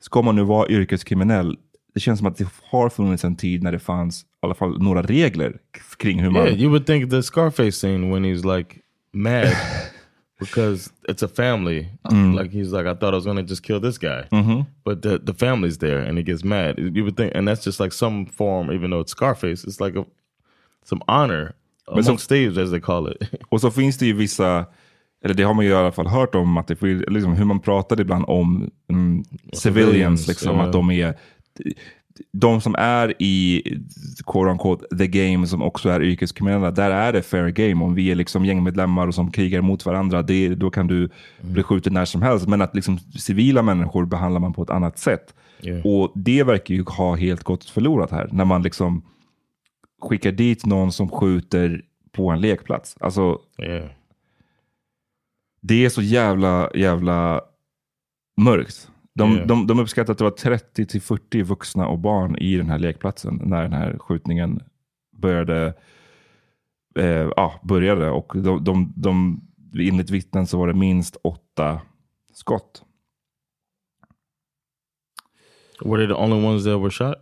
[0.00, 1.58] ska man nu vara yrkeskriminell,
[1.94, 4.82] det känns som att det har funnits en tid när det fanns i alla fall
[4.82, 5.58] några regler
[5.98, 6.46] kring hur man...
[6.46, 8.76] Yeah, you would think the Scarface scene when he's like
[9.16, 9.56] mad
[10.40, 11.88] because it's a family.
[12.10, 12.34] Mm.
[12.34, 14.66] Like he's like, I thought I was gonna just kill this guy, Mhm.
[14.84, 16.78] but the the family's there and he gets mad.
[16.78, 19.98] You would think, and that's just like some form, even though it's Scarface, it's like
[20.00, 20.04] a
[20.84, 21.52] some honor
[21.88, 23.22] Men amongst thieves as they call it.
[23.50, 24.66] Och så finns det ju vissa,
[25.24, 27.60] eller det har man ju i alla fall hört om, att det, liksom, hur man
[27.60, 30.62] pratar ibland om mm, civilians, civilians, liksom, ja.
[30.62, 31.14] att de är
[32.32, 33.62] de som är i
[34.26, 37.84] quote unquote, the game som också är yrkeskriminella, där är det fair game.
[37.84, 41.08] Om vi är liksom gängmedlemmar och som krigar mot varandra, det, då kan du
[41.40, 42.48] bli skjuten när som helst.
[42.48, 45.34] Men att liksom civila människor behandlar man på ett annat sätt.
[45.62, 45.86] Yeah.
[45.86, 48.28] Och det verkar ju ha helt gått förlorat här.
[48.32, 49.02] När man liksom
[50.02, 52.96] skickar dit någon som skjuter på en lekplats.
[53.00, 53.88] Alltså, Yeah.
[55.60, 57.40] det är så jävla, jävla
[58.36, 58.90] mörkt.
[59.16, 59.46] De, Yeah.
[59.46, 62.78] de, de uppskattar att det var 30 till 40 vuxna och barn i den här
[62.78, 64.60] lekplatsen när den här skjutningen
[65.16, 65.74] började.
[66.98, 68.10] Eh, ja, började.
[68.10, 69.40] Och de, de, de,
[69.78, 71.80] enligt vittnen så var det minst åtta
[72.32, 72.82] skott.
[75.84, 77.16] Were they the only ones that were shot?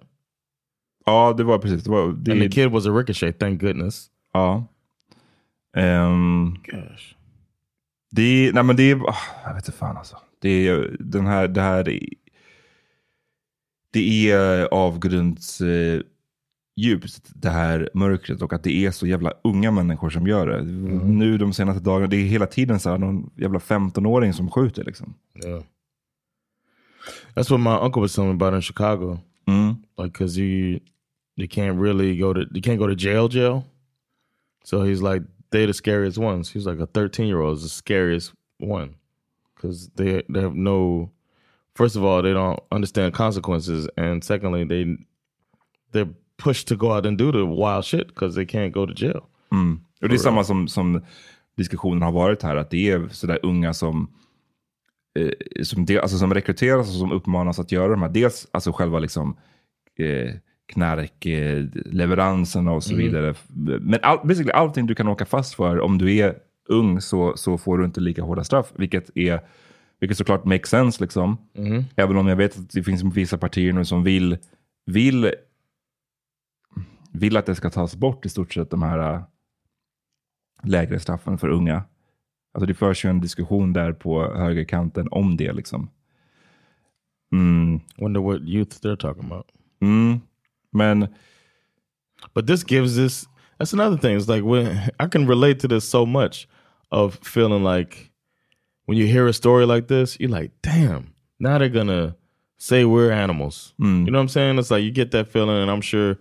[1.06, 1.84] Ja, det var precis.
[1.84, 4.06] Det var, det, and the kid was a ricochet, thank goodness.
[4.32, 4.64] Ja.
[5.76, 7.14] Ehm, Gosh.
[8.10, 10.16] Det nej men det ah, jag vet inte fan alltså.
[10.44, 12.08] Det är den här, det här, är-
[13.90, 16.00] det är avgrunds eh,
[16.76, 20.62] djupt det här mörkret och att det är så jävla unga människor som gör det.
[21.04, 24.84] Nu de senaste dagarna, det är hela tiden så här någon jävla 15-åring som skjuter
[24.84, 25.14] liksom.
[25.44, 25.62] Yeah.
[27.34, 29.18] That's what my uncle was telling me about in Chicago.
[29.46, 29.74] Mm.
[29.98, 30.80] Like, cause you
[31.36, 33.62] you can't really go to you can't go to jail jail.
[34.64, 36.50] So he's like they're the scariest ones.
[36.54, 38.94] He's like a 13 year old is the scariest one
[39.64, 41.10] because they they have no.
[41.78, 44.96] First of all, they don't understand consequences, and secondly, they
[45.92, 48.92] they're pushed to go out and do the wild shit because they can't go to
[48.96, 49.20] jail.
[49.52, 49.80] Mm.
[50.02, 51.02] Och det är samma som, som
[51.56, 54.10] diskussionen har varit här, att det är sådär unga som,
[55.18, 55.30] eh,
[55.62, 58.08] som, de, alltså som rekryteras och som uppmanas att göra de här.
[58.08, 59.36] Dels alltså själva liksom,
[59.98, 60.30] eh,
[60.66, 63.04] knarkleveranserna och så Mm.
[63.06, 63.34] vidare.
[63.80, 66.34] Men all, basically allting du kan åka fast för om du är
[66.68, 69.40] ung så, så får du inte lika hårda straff, vilket är
[70.00, 71.38] Vilket såklart makes sense liksom.
[71.52, 71.84] Mhm.
[71.96, 74.38] Även om jag vet att det finns vissa partier nu som vill,
[74.86, 75.32] vill,
[77.12, 79.22] vill att det ska tas bort i stort sett de här äh,
[80.62, 81.82] lägre straffen för unga.
[82.54, 85.90] Alltså det förs ju en diskussion där på högerkanten om det liksom.
[87.32, 87.80] Mm.
[87.96, 89.46] Wonder what youth they're talking about.
[89.80, 90.20] Mm.
[90.72, 91.08] Men
[92.34, 93.28] But this gives this.
[93.58, 94.16] That's another thing.
[94.16, 96.48] It's like when I can relate to this so much
[96.94, 98.10] of feeling like
[98.86, 102.14] when you hear a story like this, you're like, damn, now they're gonna
[102.56, 103.74] say we're animals.
[103.78, 104.04] Hmm.
[104.04, 104.58] You know what I'm saying?
[104.58, 106.16] It's like you get that feeling, and I'm sure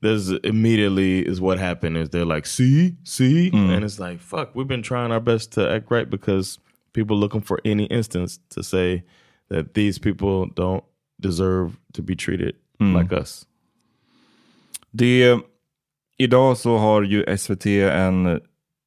[0.00, 3.70] there's immediately is what happened is they're like, see, see, hmm.
[3.70, 6.58] and it's like, fuck, we've been trying our best to act right because
[6.94, 9.04] people looking for any instance to say
[9.48, 10.84] that these people don't
[11.20, 12.94] deserve to be treated hmm.
[12.96, 13.44] like us.
[14.90, 15.38] Det, eh,
[16.18, 18.40] idag så har ju SVT en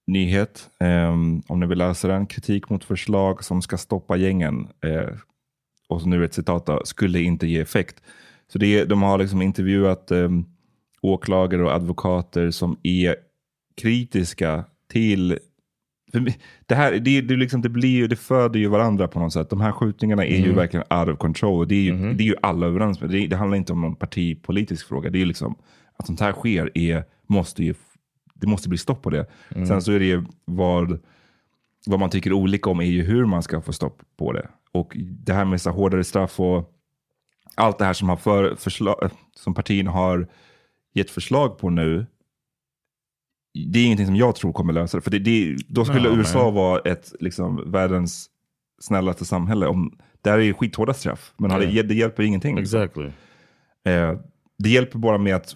[0.07, 1.09] nyhet, eh,
[1.47, 4.67] om ni vill läsa den, kritik mot förslag som ska stoppa gängen.
[4.85, 5.09] Eh,
[5.89, 8.01] och nu ett citat då, skulle inte ge effekt.
[8.47, 10.29] Så det, de har liksom intervjuat eh,
[11.01, 13.15] åklagare och advokater som är
[13.81, 15.39] kritiska till
[16.65, 19.49] det här, det, det, liksom, det, blir ju, det föder ju varandra på något sätt.
[19.49, 20.55] De här skjutningarna är ju Mm.
[20.55, 21.67] verkligen out of control.
[21.67, 23.09] Det är ju, det är ju alla överens med.
[23.09, 25.09] Det, det handlar inte om någon partipolitisk fråga.
[25.09, 25.55] Det är ju liksom,
[25.97, 27.73] att sånt här sker, är, måste ju,
[28.41, 29.25] det måste bli stopp på det.
[29.55, 29.67] Mm.
[29.67, 30.99] Sen så är det ju vad,
[31.85, 34.47] vad man tycker olika om är ju hur man ska få stopp på det.
[34.71, 36.77] Och det här med så hårdare straff och
[37.55, 40.27] allt det här som, har för, förslag, som partierna har
[40.93, 42.05] gett förslag på nu,
[43.53, 45.01] det är ingenting som jag tror kommer lösa det.
[45.01, 46.53] För det, det, då skulle Ja, USA man.
[46.53, 48.29] vara ett, liksom, världens
[48.81, 49.67] snällaste samhälle.
[49.67, 52.57] Om, där är det skithårda straff, men har det, det hjälper ingenting.
[52.57, 53.05] Exactly.
[53.85, 54.19] Eh,
[54.57, 55.55] det hjälper bara med att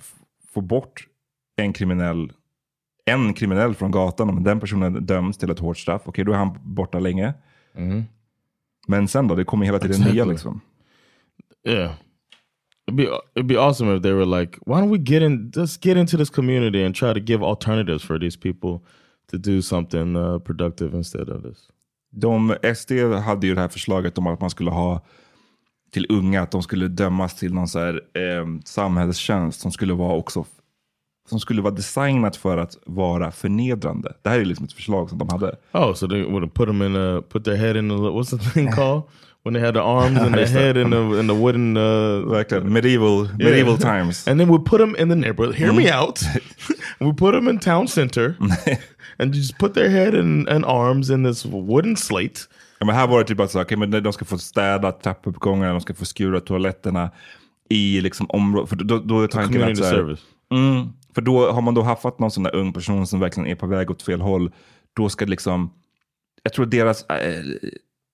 [0.53, 1.07] få bort
[1.55, 2.31] en kriminell,
[3.05, 4.29] en kriminell från gatan.
[4.29, 7.33] Om den personen döms till ett hårt straff, okej då är han borta länge.
[8.87, 10.31] Men sen då, det kommer hela tiden nya Exactly.
[10.31, 10.61] liksom.
[11.67, 11.91] Yeah.
[12.87, 13.03] It'd be
[13.35, 16.17] it'd be awesome if they were like, why don't we get in just get into
[16.17, 18.79] this community and try to give alternatives for these people
[19.31, 21.57] to do something uh, productive instead of this.
[22.11, 22.91] De, SD
[23.25, 25.05] hade ju det här förslaget om att man skulle ha
[25.91, 30.13] till unga, att de skulle dömas till någon så här, eh, samhällstjänst som skulle vara
[30.15, 30.45] också
[31.29, 34.13] som skulle vara designat för att vara förnedrande.
[34.21, 35.55] Det här är liksom ett förslag som de hade.
[35.73, 38.29] Oh, so they would have put them in a put their head in the what's
[38.37, 39.01] the thing called
[39.43, 42.73] when they had the arms and the head in the in the wooden uh, Verkligen,
[42.73, 44.27] medieval, medieval times.
[44.27, 45.55] and then we put them in the neighborhood.
[45.55, 45.99] Hear me Mm.
[46.01, 46.19] out.
[46.99, 48.35] we put them in town center,
[49.19, 52.39] and just put their head and, and arms in this wooden slate.
[52.79, 55.81] Ja, men här var det typ att okay, men de ska få städa trappuppgångarna, de
[55.81, 57.11] ska få skura toaletterna
[57.69, 58.69] i liksom området.
[58.69, 60.17] För då, då är tanken att så här.
[60.53, 63.55] Mm, för då har man då haffat någon sån där ung person som verkligen är
[63.55, 64.51] på väg åt fel håll.
[64.93, 65.73] Då ska det liksom,
[66.43, 67.43] jag tror deras, äh,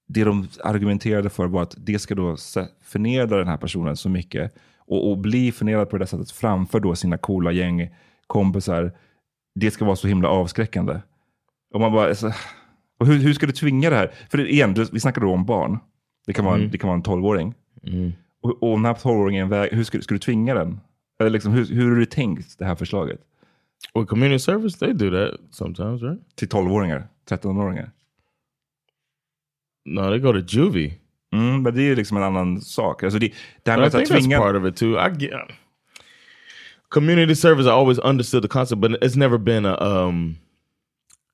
[0.07, 2.35] det de argumenterade för var att det ska då
[2.83, 4.53] förnedra den här personen så mycket.
[4.77, 7.89] Och, och bli förnedrad på det sättet framför då sina coola gäng
[8.27, 8.91] kompisar.
[9.55, 10.99] Det ska vara så himla avskräckande.
[11.73, 12.33] Och man bara, alltså,
[12.99, 14.11] och hur, hur ska du tvinga det här?
[14.31, 15.79] För det, igen, vi snackar då om barn.
[16.25, 16.71] Det kan vara, Mm.
[16.71, 17.53] det kan vara en tolvåring.
[18.43, 20.79] Och, och om den här tolvåringen, hur ska, ska du tvinga den?
[21.21, 23.19] Eller liksom, hur, hur har du tänkt det här förslaget?
[23.95, 26.35] Well, community service they do that sometimes, right?
[26.35, 27.91] Till tolvåringar, 13-åringar.
[29.85, 30.93] No, they go to juvie.
[31.33, 33.03] Mm, men det är ju liksom en annan sak.
[33.03, 34.37] Alltså det, det här But I med att tvinga...
[34.39, 35.07] part of it too.
[35.07, 35.31] I get
[36.91, 37.65] community service.
[37.65, 40.37] I always understood the concept, but it's never been a um,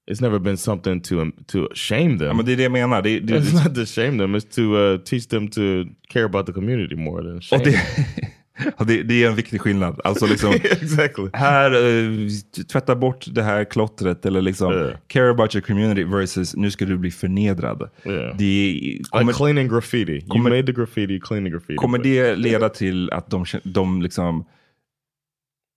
[0.08, 2.28] it's never been something to to shame them.
[2.28, 3.02] Ja, men det är det jag menar.
[3.02, 5.62] Det, det, it's not to shame them; it's to uh, teach them to
[6.10, 7.62] care about the community more than shame.
[7.62, 7.80] och det,
[8.22, 8.26] och
[8.86, 10.01] det, det är en viktig skillnad.
[10.03, 11.30] Alltså liksom, exactly.
[11.34, 12.30] här, uh,
[12.72, 16.97] tvätta bort det här klottret eller liksom care about your community versus nu ska du
[16.97, 17.89] bli förnedrad.
[18.05, 18.38] Yeah.
[18.38, 18.74] Det,
[19.20, 20.12] like cleaning graffiti.
[20.12, 21.76] You kommer- made the graffiti, clean the graffiti.
[21.76, 24.45] Kommer det leda till att de, de liksom...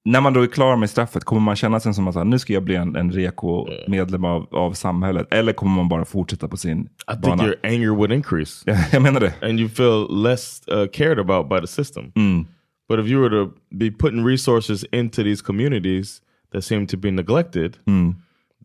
[0.04, 2.52] När man då är klar med straffet, kommer man känna sig som att nu ska
[2.52, 5.26] jag bli en, en reko medlem av, av samhället?
[5.30, 7.44] Eller kommer man bara fortsätta på sin I think bana?
[7.44, 8.76] your anger would increase.
[8.92, 9.34] jag menar det.
[9.42, 12.12] And you feel less uh, cared about by the system.
[12.16, 12.46] Mm.
[12.90, 16.22] But if you were to be putting resources into these communities
[16.52, 18.14] that seem to be neglected, Mm.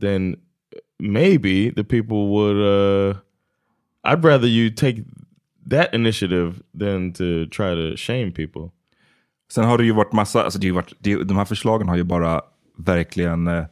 [0.02, 0.36] then
[1.00, 2.58] maybe the people would.
[2.58, 3.18] Uh,
[4.04, 5.04] I'd rather you take
[5.70, 8.72] that initiative than to try to shame people.
[9.52, 11.96] Sen har det ju varit massa, alltså det har varit, det, de här förslagen har
[11.98, 12.42] ju bara
[12.78, 13.66] verkligen eh,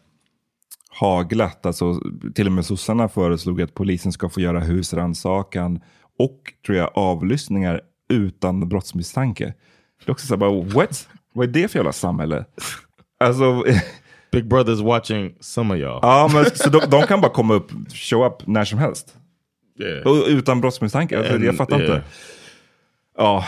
[0.89, 1.66] haglat.
[1.66, 2.01] Alltså,
[2.36, 5.80] till och med sossarna föreslog att polisen ska få göra husrannsakan
[6.20, 9.54] och tror jag avlyssningar utan brottsmisstanke.
[10.06, 11.08] Det är också så här, bara, what?
[11.34, 12.45] Vad är det för jävla samhälle?
[13.20, 13.64] Alltså,
[14.32, 15.99] Big Brother's watching some of y'all.
[16.01, 19.16] ja, men, så de, de kan bara komma upp, show up när som helst.
[19.80, 20.08] Yeah.
[20.08, 21.18] Och utan brottsmisstanke.
[21.18, 21.95] Alltså, And- jag fattar yeah.
[21.95, 22.08] inte.
[23.18, 23.45] Ja,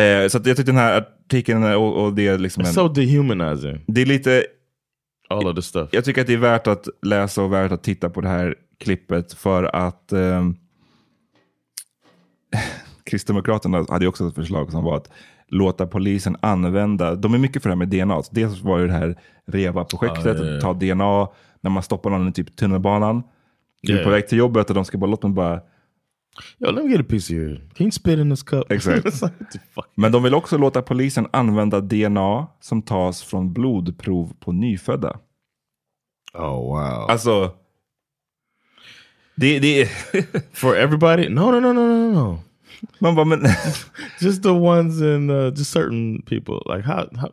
[0.00, 2.88] eh, så jag tyckte den här artikeln och, och det är liksom It's en, so
[2.88, 3.84] dehumanizing.
[3.86, 4.46] Det är lite...
[5.30, 5.88] All of the stuff.
[5.92, 8.54] Jag tycker att det är värt att läsa och värt att titta på det här
[8.78, 10.56] klippet för att ehm,
[13.04, 15.10] Kristdemokraterna hade också ett förslag som var att
[15.50, 18.22] låta polisen använda, de är mycket för det här med DNA.
[18.30, 20.56] Dels var ju det här REVA-projektet, ja, ja.
[20.56, 21.28] att ta DNA
[21.60, 23.22] när man stoppar någon i typ tunnelbanan.
[23.82, 24.14] Du är Ja, på ja.
[24.14, 25.60] väg till jobbet och de ska bara låta mig bara...
[26.58, 27.56] Yo, let me get a piece of your...
[27.56, 28.72] Can you spit in this cup?
[28.72, 29.22] Exakt.
[29.94, 35.18] Men de vill också låta polisen använda DNA som tas från blodprov på nyfödda.
[36.34, 37.10] Oh wow.
[37.10, 37.50] Alltså...
[39.36, 39.88] Det, det
[40.52, 41.28] For everybody?
[41.28, 42.38] No, no, no, no, no, no.
[42.98, 43.40] Man bara, men...
[44.20, 46.74] just the ones in uh, just certain people.
[46.74, 47.32] Like how, how?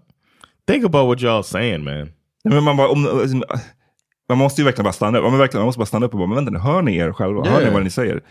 [0.68, 2.10] Think about what y'all saying, man.
[2.44, 3.04] Men man, bara, om,
[4.30, 5.24] man måste ju verkligen bara stanna upp.
[5.24, 7.12] Man, verkligen, man måste bara stanna upp och bara, men vänta nu, hör ni er
[7.12, 7.44] själva?
[7.44, 7.74] Hör ni Yeah.
[7.74, 8.22] vad ni säger?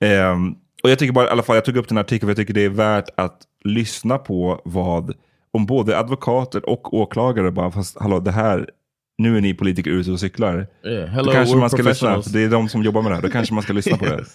[0.00, 2.30] Ehm, och jag tycker bara, i alla fall, jag tog upp den här artikeln för
[2.30, 5.14] jag tycker det är värt att lyssna på vad,
[5.52, 8.70] om både advokater och åklagare bara, fast hallå, det här,
[9.18, 10.66] nu är ni politiker ute och cyklar.
[10.84, 13.22] Yeah, hello, Då kanske man ska lyssna, det är de som jobbar med det här.
[13.22, 14.24] Då kanske man ska lyssna på det.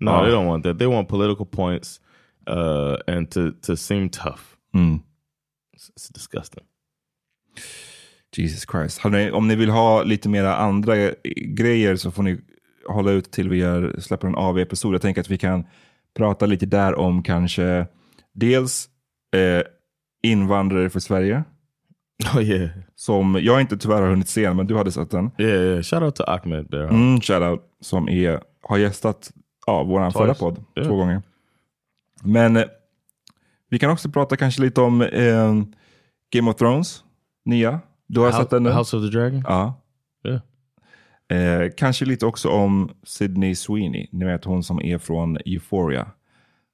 [0.00, 0.22] No, Ja.
[0.24, 0.78] they don't want that.
[0.78, 2.00] They want political points
[2.50, 4.40] uh, and to, to seem tough.
[4.74, 5.00] Mm.
[5.76, 6.64] It's, it's disgusting.
[8.36, 9.04] Jesus Christ.
[9.04, 10.94] Ni, om ni vill ha lite mera andra
[11.46, 12.40] grejer så får ni
[12.88, 14.94] hålla ut till vi gör, släpper en AV-episod.
[14.94, 15.64] Jag tänker att vi kan
[16.16, 17.86] prata lite där om kanske
[18.32, 18.88] dels
[19.36, 19.62] eh,
[20.22, 21.44] invandrare för Sverige.
[22.34, 22.68] Oh yeah.
[22.94, 25.30] Som jag inte tyvärr har hunnit se, men du hade sett den.
[25.38, 25.82] Yeah, yeah.
[25.82, 26.88] Shout out to Ahmed there.
[26.88, 27.60] Mm, shoutout.
[27.80, 29.30] Som är, har gästat
[29.70, 30.88] ja, vår förra podd Yeah.
[30.88, 31.22] två gånger.
[32.22, 32.64] Men eh,
[33.68, 35.54] vi kan också prata kanske lite om eh,
[36.32, 37.04] Game of Thrones,
[37.44, 37.80] nya.
[38.06, 38.70] Du har sett den nu?
[38.70, 39.44] House of the Dragon?
[39.48, 39.74] Ja.
[40.24, 40.40] Yeah.
[41.64, 44.06] Eh, kanske lite också om Sydney Sweeney.
[44.12, 46.10] Ni vet hon som är från Euphoria.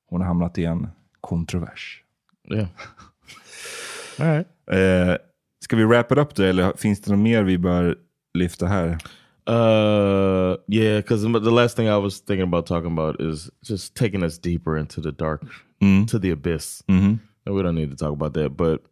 [0.09, 0.89] Hon har hamnat i en
[1.21, 2.03] kontrovers.
[2.55, 2.69] Yeah.
[4.19, 4.47] All right.
[4.71, 5.17] Eh,
[5.65, 7.97] ska vi wrap it up det eller finns det något mer vi bör
[8.35, 8.99] lyfta här?
[9.47, 14.23] Uh, yeah, because the last thing I was thinking about talking about is just taking
[14.23, 15.45] us deeper into the dark,
[15.81, 16.07] Mm.
[16.09, 16.83] to the abyss.
[16.89, 17.21] Mhm.
[17.45, 18.83] And we don't need to talk about that, but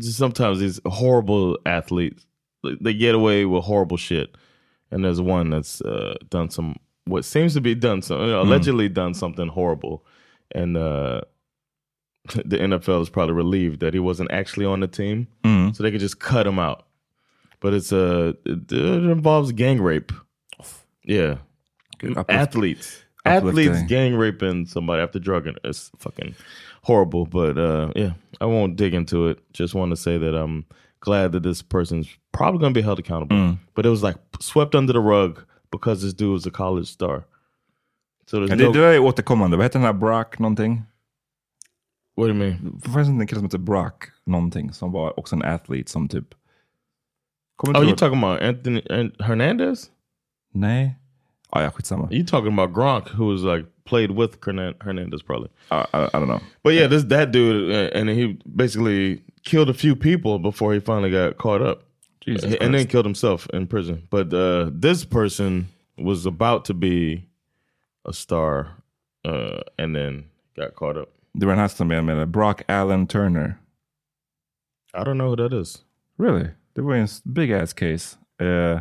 [0.00, 2.24] just sometimes these horrible athletes
[2.80, 4.36] they get away with horrible shit,
[4.90, 8.42] and there's one that's uh, done some what seems to be done some you know,
[8.42, 8.46] Mm.
[8.46, 10.04] allegedly done something horrible,
[10.52, 11.20] and uh,
[12.44, 15.74] the NFL is probably relieved that he wasn't actually on the team, Mm.
[15.76, 16.85] so they could just cut him out.
[17.60, 20.12] But it's a it, it involves gang rape.
[21.04, 21.36] Yeah,
[22.28, 25.56] athletes, athletes gang raping somebody after drugging.
[25.64, 26.34] It's fucking
[26.82, 27.26] horrible.
[27.26, 29.38] But uh, yeah, I won't dig into it.
[29.52, 30.66] Just want to say that I'm
[31.00, 33.36] glad that this person's probably going to be held accountable.
[33.36, 33.58] Mm.
[33.74, 37.24] But it was like swept under the rug because this dude was a college star.
[38.26, 39.56] So Ja, det, no, det är återkommande.
[39.56, 40.82] Vad heter den här Brock någonting?
[42.16, 42.80] what do you mean?
[42.82, 46.34] Det fanns en kille som heter Brock någonting som var också en athlete som typ...
[47.56, 49.90] Kommer Oh, you ihåg- talking about Anthony An- Hernandez?
[50.54, 50.94] Nej.
[51.54, 52.08] Ja, ja, skitsamma.
[52.10, 54.38] You talking about Gronk, who was like played with
[54.80, 55.48] Hernandez probably.
[55.70, 56.40] I, I, I don't know.
[56.62, 60.80] But yeah, this that dude, uh, and he basically killed a few people before he
[60.80, 61.82] finally got caught up,
[62.20, 62.72] Jesus and Christ.
[62.72, 64.02] then killed himself in prison.
[64.10, 67.22] But uh, this person was about to be
[68.04, 68.66] a star,
[69.24, 70.24] uh, and then
[70.56, 71.08] got caught up.
[71.34, 72.26] Det var den här som jag menade.
[72.26, 73.58] Brock Allen Turner.
[74.94, 75.84] I don't know who that is.
[76.18, 76.48] Really?
[76.76, 78.16] Det var ju en big ass case.
[78.42, 78.80] Uh,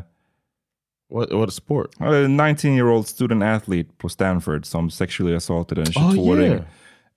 [1.13, 1.87] What what a sport?
[1.99, 6.51] a 19 year old student athlete på Stanford som sexually assaulted en Oh, 22-åring.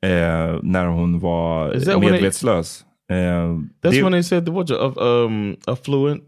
[0.04, 0.54] yeah.
[0.54, 2.84] eh, när hon var Is that when they- medvetslös.
[3.10, 6.22] Eh, That's det, when they said the what of um affluent.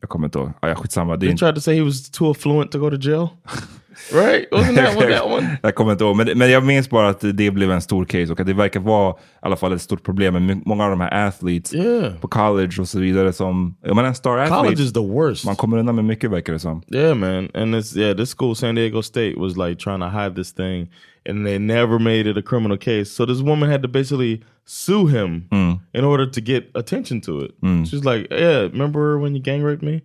[0.00, 0.52] jag kommer inte ihåg.
[0.62, 1.16] Ah, ja, skitsamma.
[1.16, 3.28] Det They inte, tried to say he was too affluent to go to jail.
[4.12, 4.50] right?
[4.52, 5.10] Wasn't that one?
[5.10, 5.56] That one?
[5.62, 6.16] jag kommer inte ihåg.
[6.16, 8.80] Men, men jag minns bara att det blev en stor case och att det verkar
[8.80, 12.14] vara i alla fall ett stort problem med många av de här athletes Yeah.
[12.20, 14.62] på college och så vidare som, jag menar en star athlete.
[14.62, 15.44] College is the worst.
[15.46, 16.82] Man kommer undan med mycket verkar det som.
[16.94, 17.48] Yeah, man.
[17.54, 20.88] And this yeah, this school, San Diego State, was like trying to hide this thing
[21.28, 23.04] and they never made it a criminal case.
[23.10, 25.80] So this woman had to basically sue him Mm.
[25.94, 27.50] in order to get attention to it.
[27.88, 30.02] She's like, Yeah, remember when you gang raped me?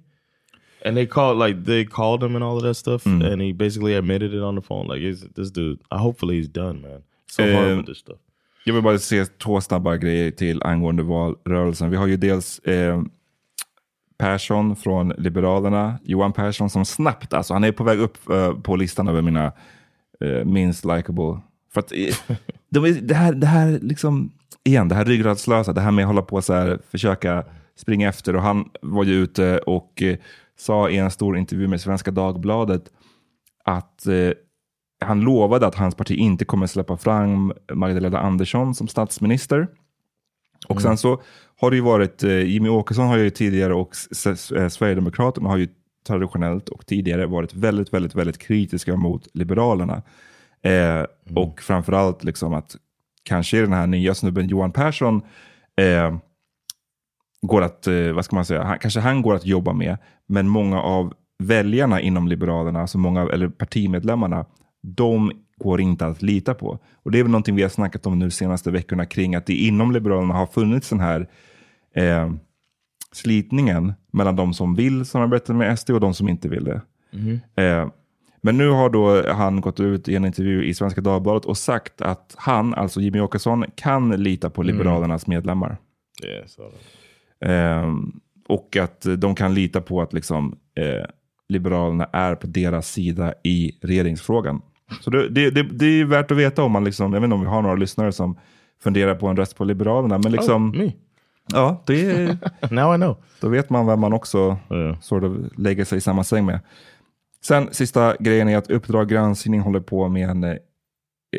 [0.85, 3.95] And they called like they called him and all of that stuff, and he basically
[3.97, 4.87] admitted it on the phone.
[4.87, 5.79] Like, is this dude?
[5.91, 7.03] I hopefully he's done, man.
[7.31, 8.17] So hard Um, with this stuff.
[8.65, 11.89] Jag vill bara se två snabba grejer till angående valrörelsen.
[11.89, 13.01] Vi har ju dels eh,
[14.17, 18.75] Persson från Liberalerna, Johan Persson som snabbt, alltså han är på väg upp eh, på
[18.75, 19.51] listan över mina
[20.19, 21.39] eh, minst likable.
[21.73, 22.15] För att, eh,
[22.69, 24.31] de, det, här, det här liksom,
[24.63, 27.43] igen, det här ryggradslösa, det här med att hålla på så här, försöka
[27.75, 28.35] springa efter.
[28.35, 30.17] Och han var ju ute och eh,
[30.59, 32.83] sa i en stor intervju med Svenska Dagbladet
[33.63, 34.31] att eh,
[35.01, 39.67] han lovade att hans parti inte kommer släppa fram Magdalena Andersson som statsminister.
[40.67, 40.83] Och Mm.
[40.83, 41.21] sen så
[41.61, 43.95] har det ju varit, eh, Jimmy Åkesson har ju tidigare och
[44.55, 45.67] eh, Sverigedemokraterna har ju
[46.07, 50.01] traditionellt och tidigare varit väldigt, väldigt, väldigt kritiska mot Liberalerna.
[50.61, 51.05] Eh,
[51.35, 52.75] Och framförallt liksom att
[53.23, 55.21] kanske den här nya snubben Johan Persson
[55.75, 56.17] eh,
[57.41, 60.47] går att, eh, vad ska man säga, han, kanske han går att jobba med, men
[60.47, 61.13] många av
[61.43, 64.45] väljarna inom Liberalerna, alltså många, eller partimedlemmarna,
[64.81, 66.79] de går inte att lita på.
[67.03, 69.53] Och det är väl någonting vi har snackat om nu senaste veckorna kring att det
[69.53, 71.27] inom Liberalerna har funnits den här
[71.95, 72.31] eh,
[73.11, 76.81] slitningen mellan de som vill samarbeta med SD och de som inte vill det.
[77.11, 77.39] Mhm.
[77.55, 77.89] Eh,
[78.41, 82.01] men nu har då han gått ut i en intervju i Svenska Dagbladet och sagt
[82.01, 84.75] att han, alltså Jimmy Åkesson, kan lita på Mm.
[84.75, 85.77] Liberalernas medlemmar.
[86.23, 86.47] Yeah,
[87.45, 88.11] Ehm,
[88.47, 91.05] och att eh, de kan lita på att liksom, eh,
[91.49, 94.61] Liberalerna är på deras sida i regeringsfrågan.
[95.01, 97.35] Så det, det, det, det är värt att veta om man, liksom, jag vet inte
[97.35, 98.37] om vi har några lyssnare som
[98.83, 100.17] funderar på en röst på Liberalerna.
[100.17, 100.91] Men liksom, Oh.
[101.53, 102.37] Ja, det är,
[102.73, 103.17] Now I know.
[103.41, 104.57] då vet man vem man också
[105.01, 106.59] sort of lägger sig i samma säng med.
[107.41, 110.43] Sen sista grejen är att Uppdrag granskning håller på med en...
[110.43, 110.55] eh,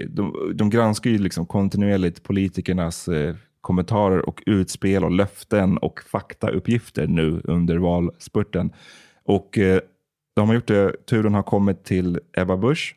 [0.08, 7.06] De, de granskar ju liksom kontinuerligt politikernas eh, kommentarer och utspel och löften och faktauppgifter
[7.06, 8.72] nu under valspurten.
[9.24, 9.80] Och eh,
[10.36, 12.96] de har gjort det, turen har kommit till Ebba Busch.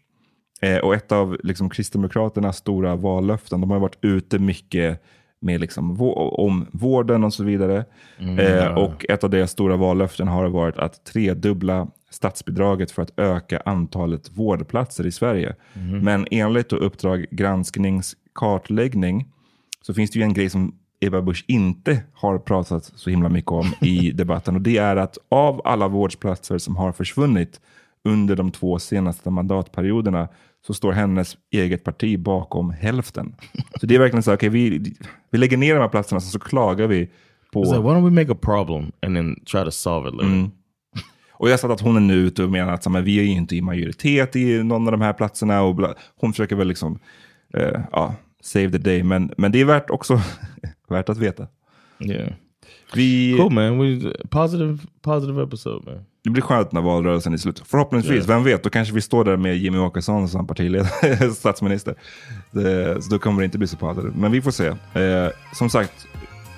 [0.61, 5.03] Eh, och ett av liksom, Kristdemokraternas stora vallöften, de har varit ute mycket
[5.39, 7.85] med liksom, om vården och så vidare.
[8.19, 13.19] Mm, eh, och ett av deras stora vallöften har varit att tredubbla statsbidraget för att
[13.19, 15.55] öka antalet vårdplatser i Sverige.
[15.73, 15.99] Mhm.
[15.99, 19.27] Men enligt då Uppdrag gransknings kartläggning
[19.85, 23.51] så finns det ju en grej som Ebba Busch inte har pratat så himla mycket
[23.51, 27.61] om i debatten och det är att av alla vårdplatser som har försvunnit
[28.03, 30.27] under de två senaste mandatperioderna
[30.67, 33.35] så står hennes eget parti bakom hälften.
[33.79, 34.95] Så det är verkligen så här, okej, vi,
[35.31, 37.09] vi lägger ner de här platserna så, så klagar vi
[37.53, 37.63] på...
[37.63, 40.27] Like, why don't we make a problem and then try to solve it later?
[40.27, 40.51] Mm.
[41.31, 43.19] Och jag har sett att hon är nu ute och menar att så, men, vi
[43.19, 45.61] är ju inte i majoritet i någon av de här platserna.
[45.61, 45.93] Och bla.
[46.15, 46.99] Hon försöker väl liksom,
[47.53, 49.03] eh, ja, save the day.
[49.03, 50.21] Men, men det är värt också
[50.89, 51.47] värt att veta.
[51.99, 52.33] Yeah.
[52.95, 53.79] Vi, Cool man.
[53.79, 56.05] We positive positive episode man.
[56.23, 57.63] Det blir skönt när valrörelsen är slut.
[57.65, 58.33] Förhoppningsvis, Ja.
[58.33, 61.95] vem vet, då kanske vi står där med Jimmy Åkesson som partiledare, statsminister.
[62.51, 64.15] Det, så då kommer det inte bli så positivt.
[64.15, 64.67] Men vi får se.
[65.01, 66.07] Eh, som sagt,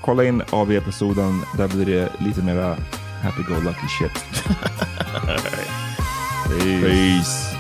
[0.02, 1.42] kolla in AV-episoden.
[1.58, 2.76] Där blir det lite mera
[3.22, 4.26] happy-go-lucky shit.
[6.48, 6.82] Peace.
[6.82, 7.55] Peace.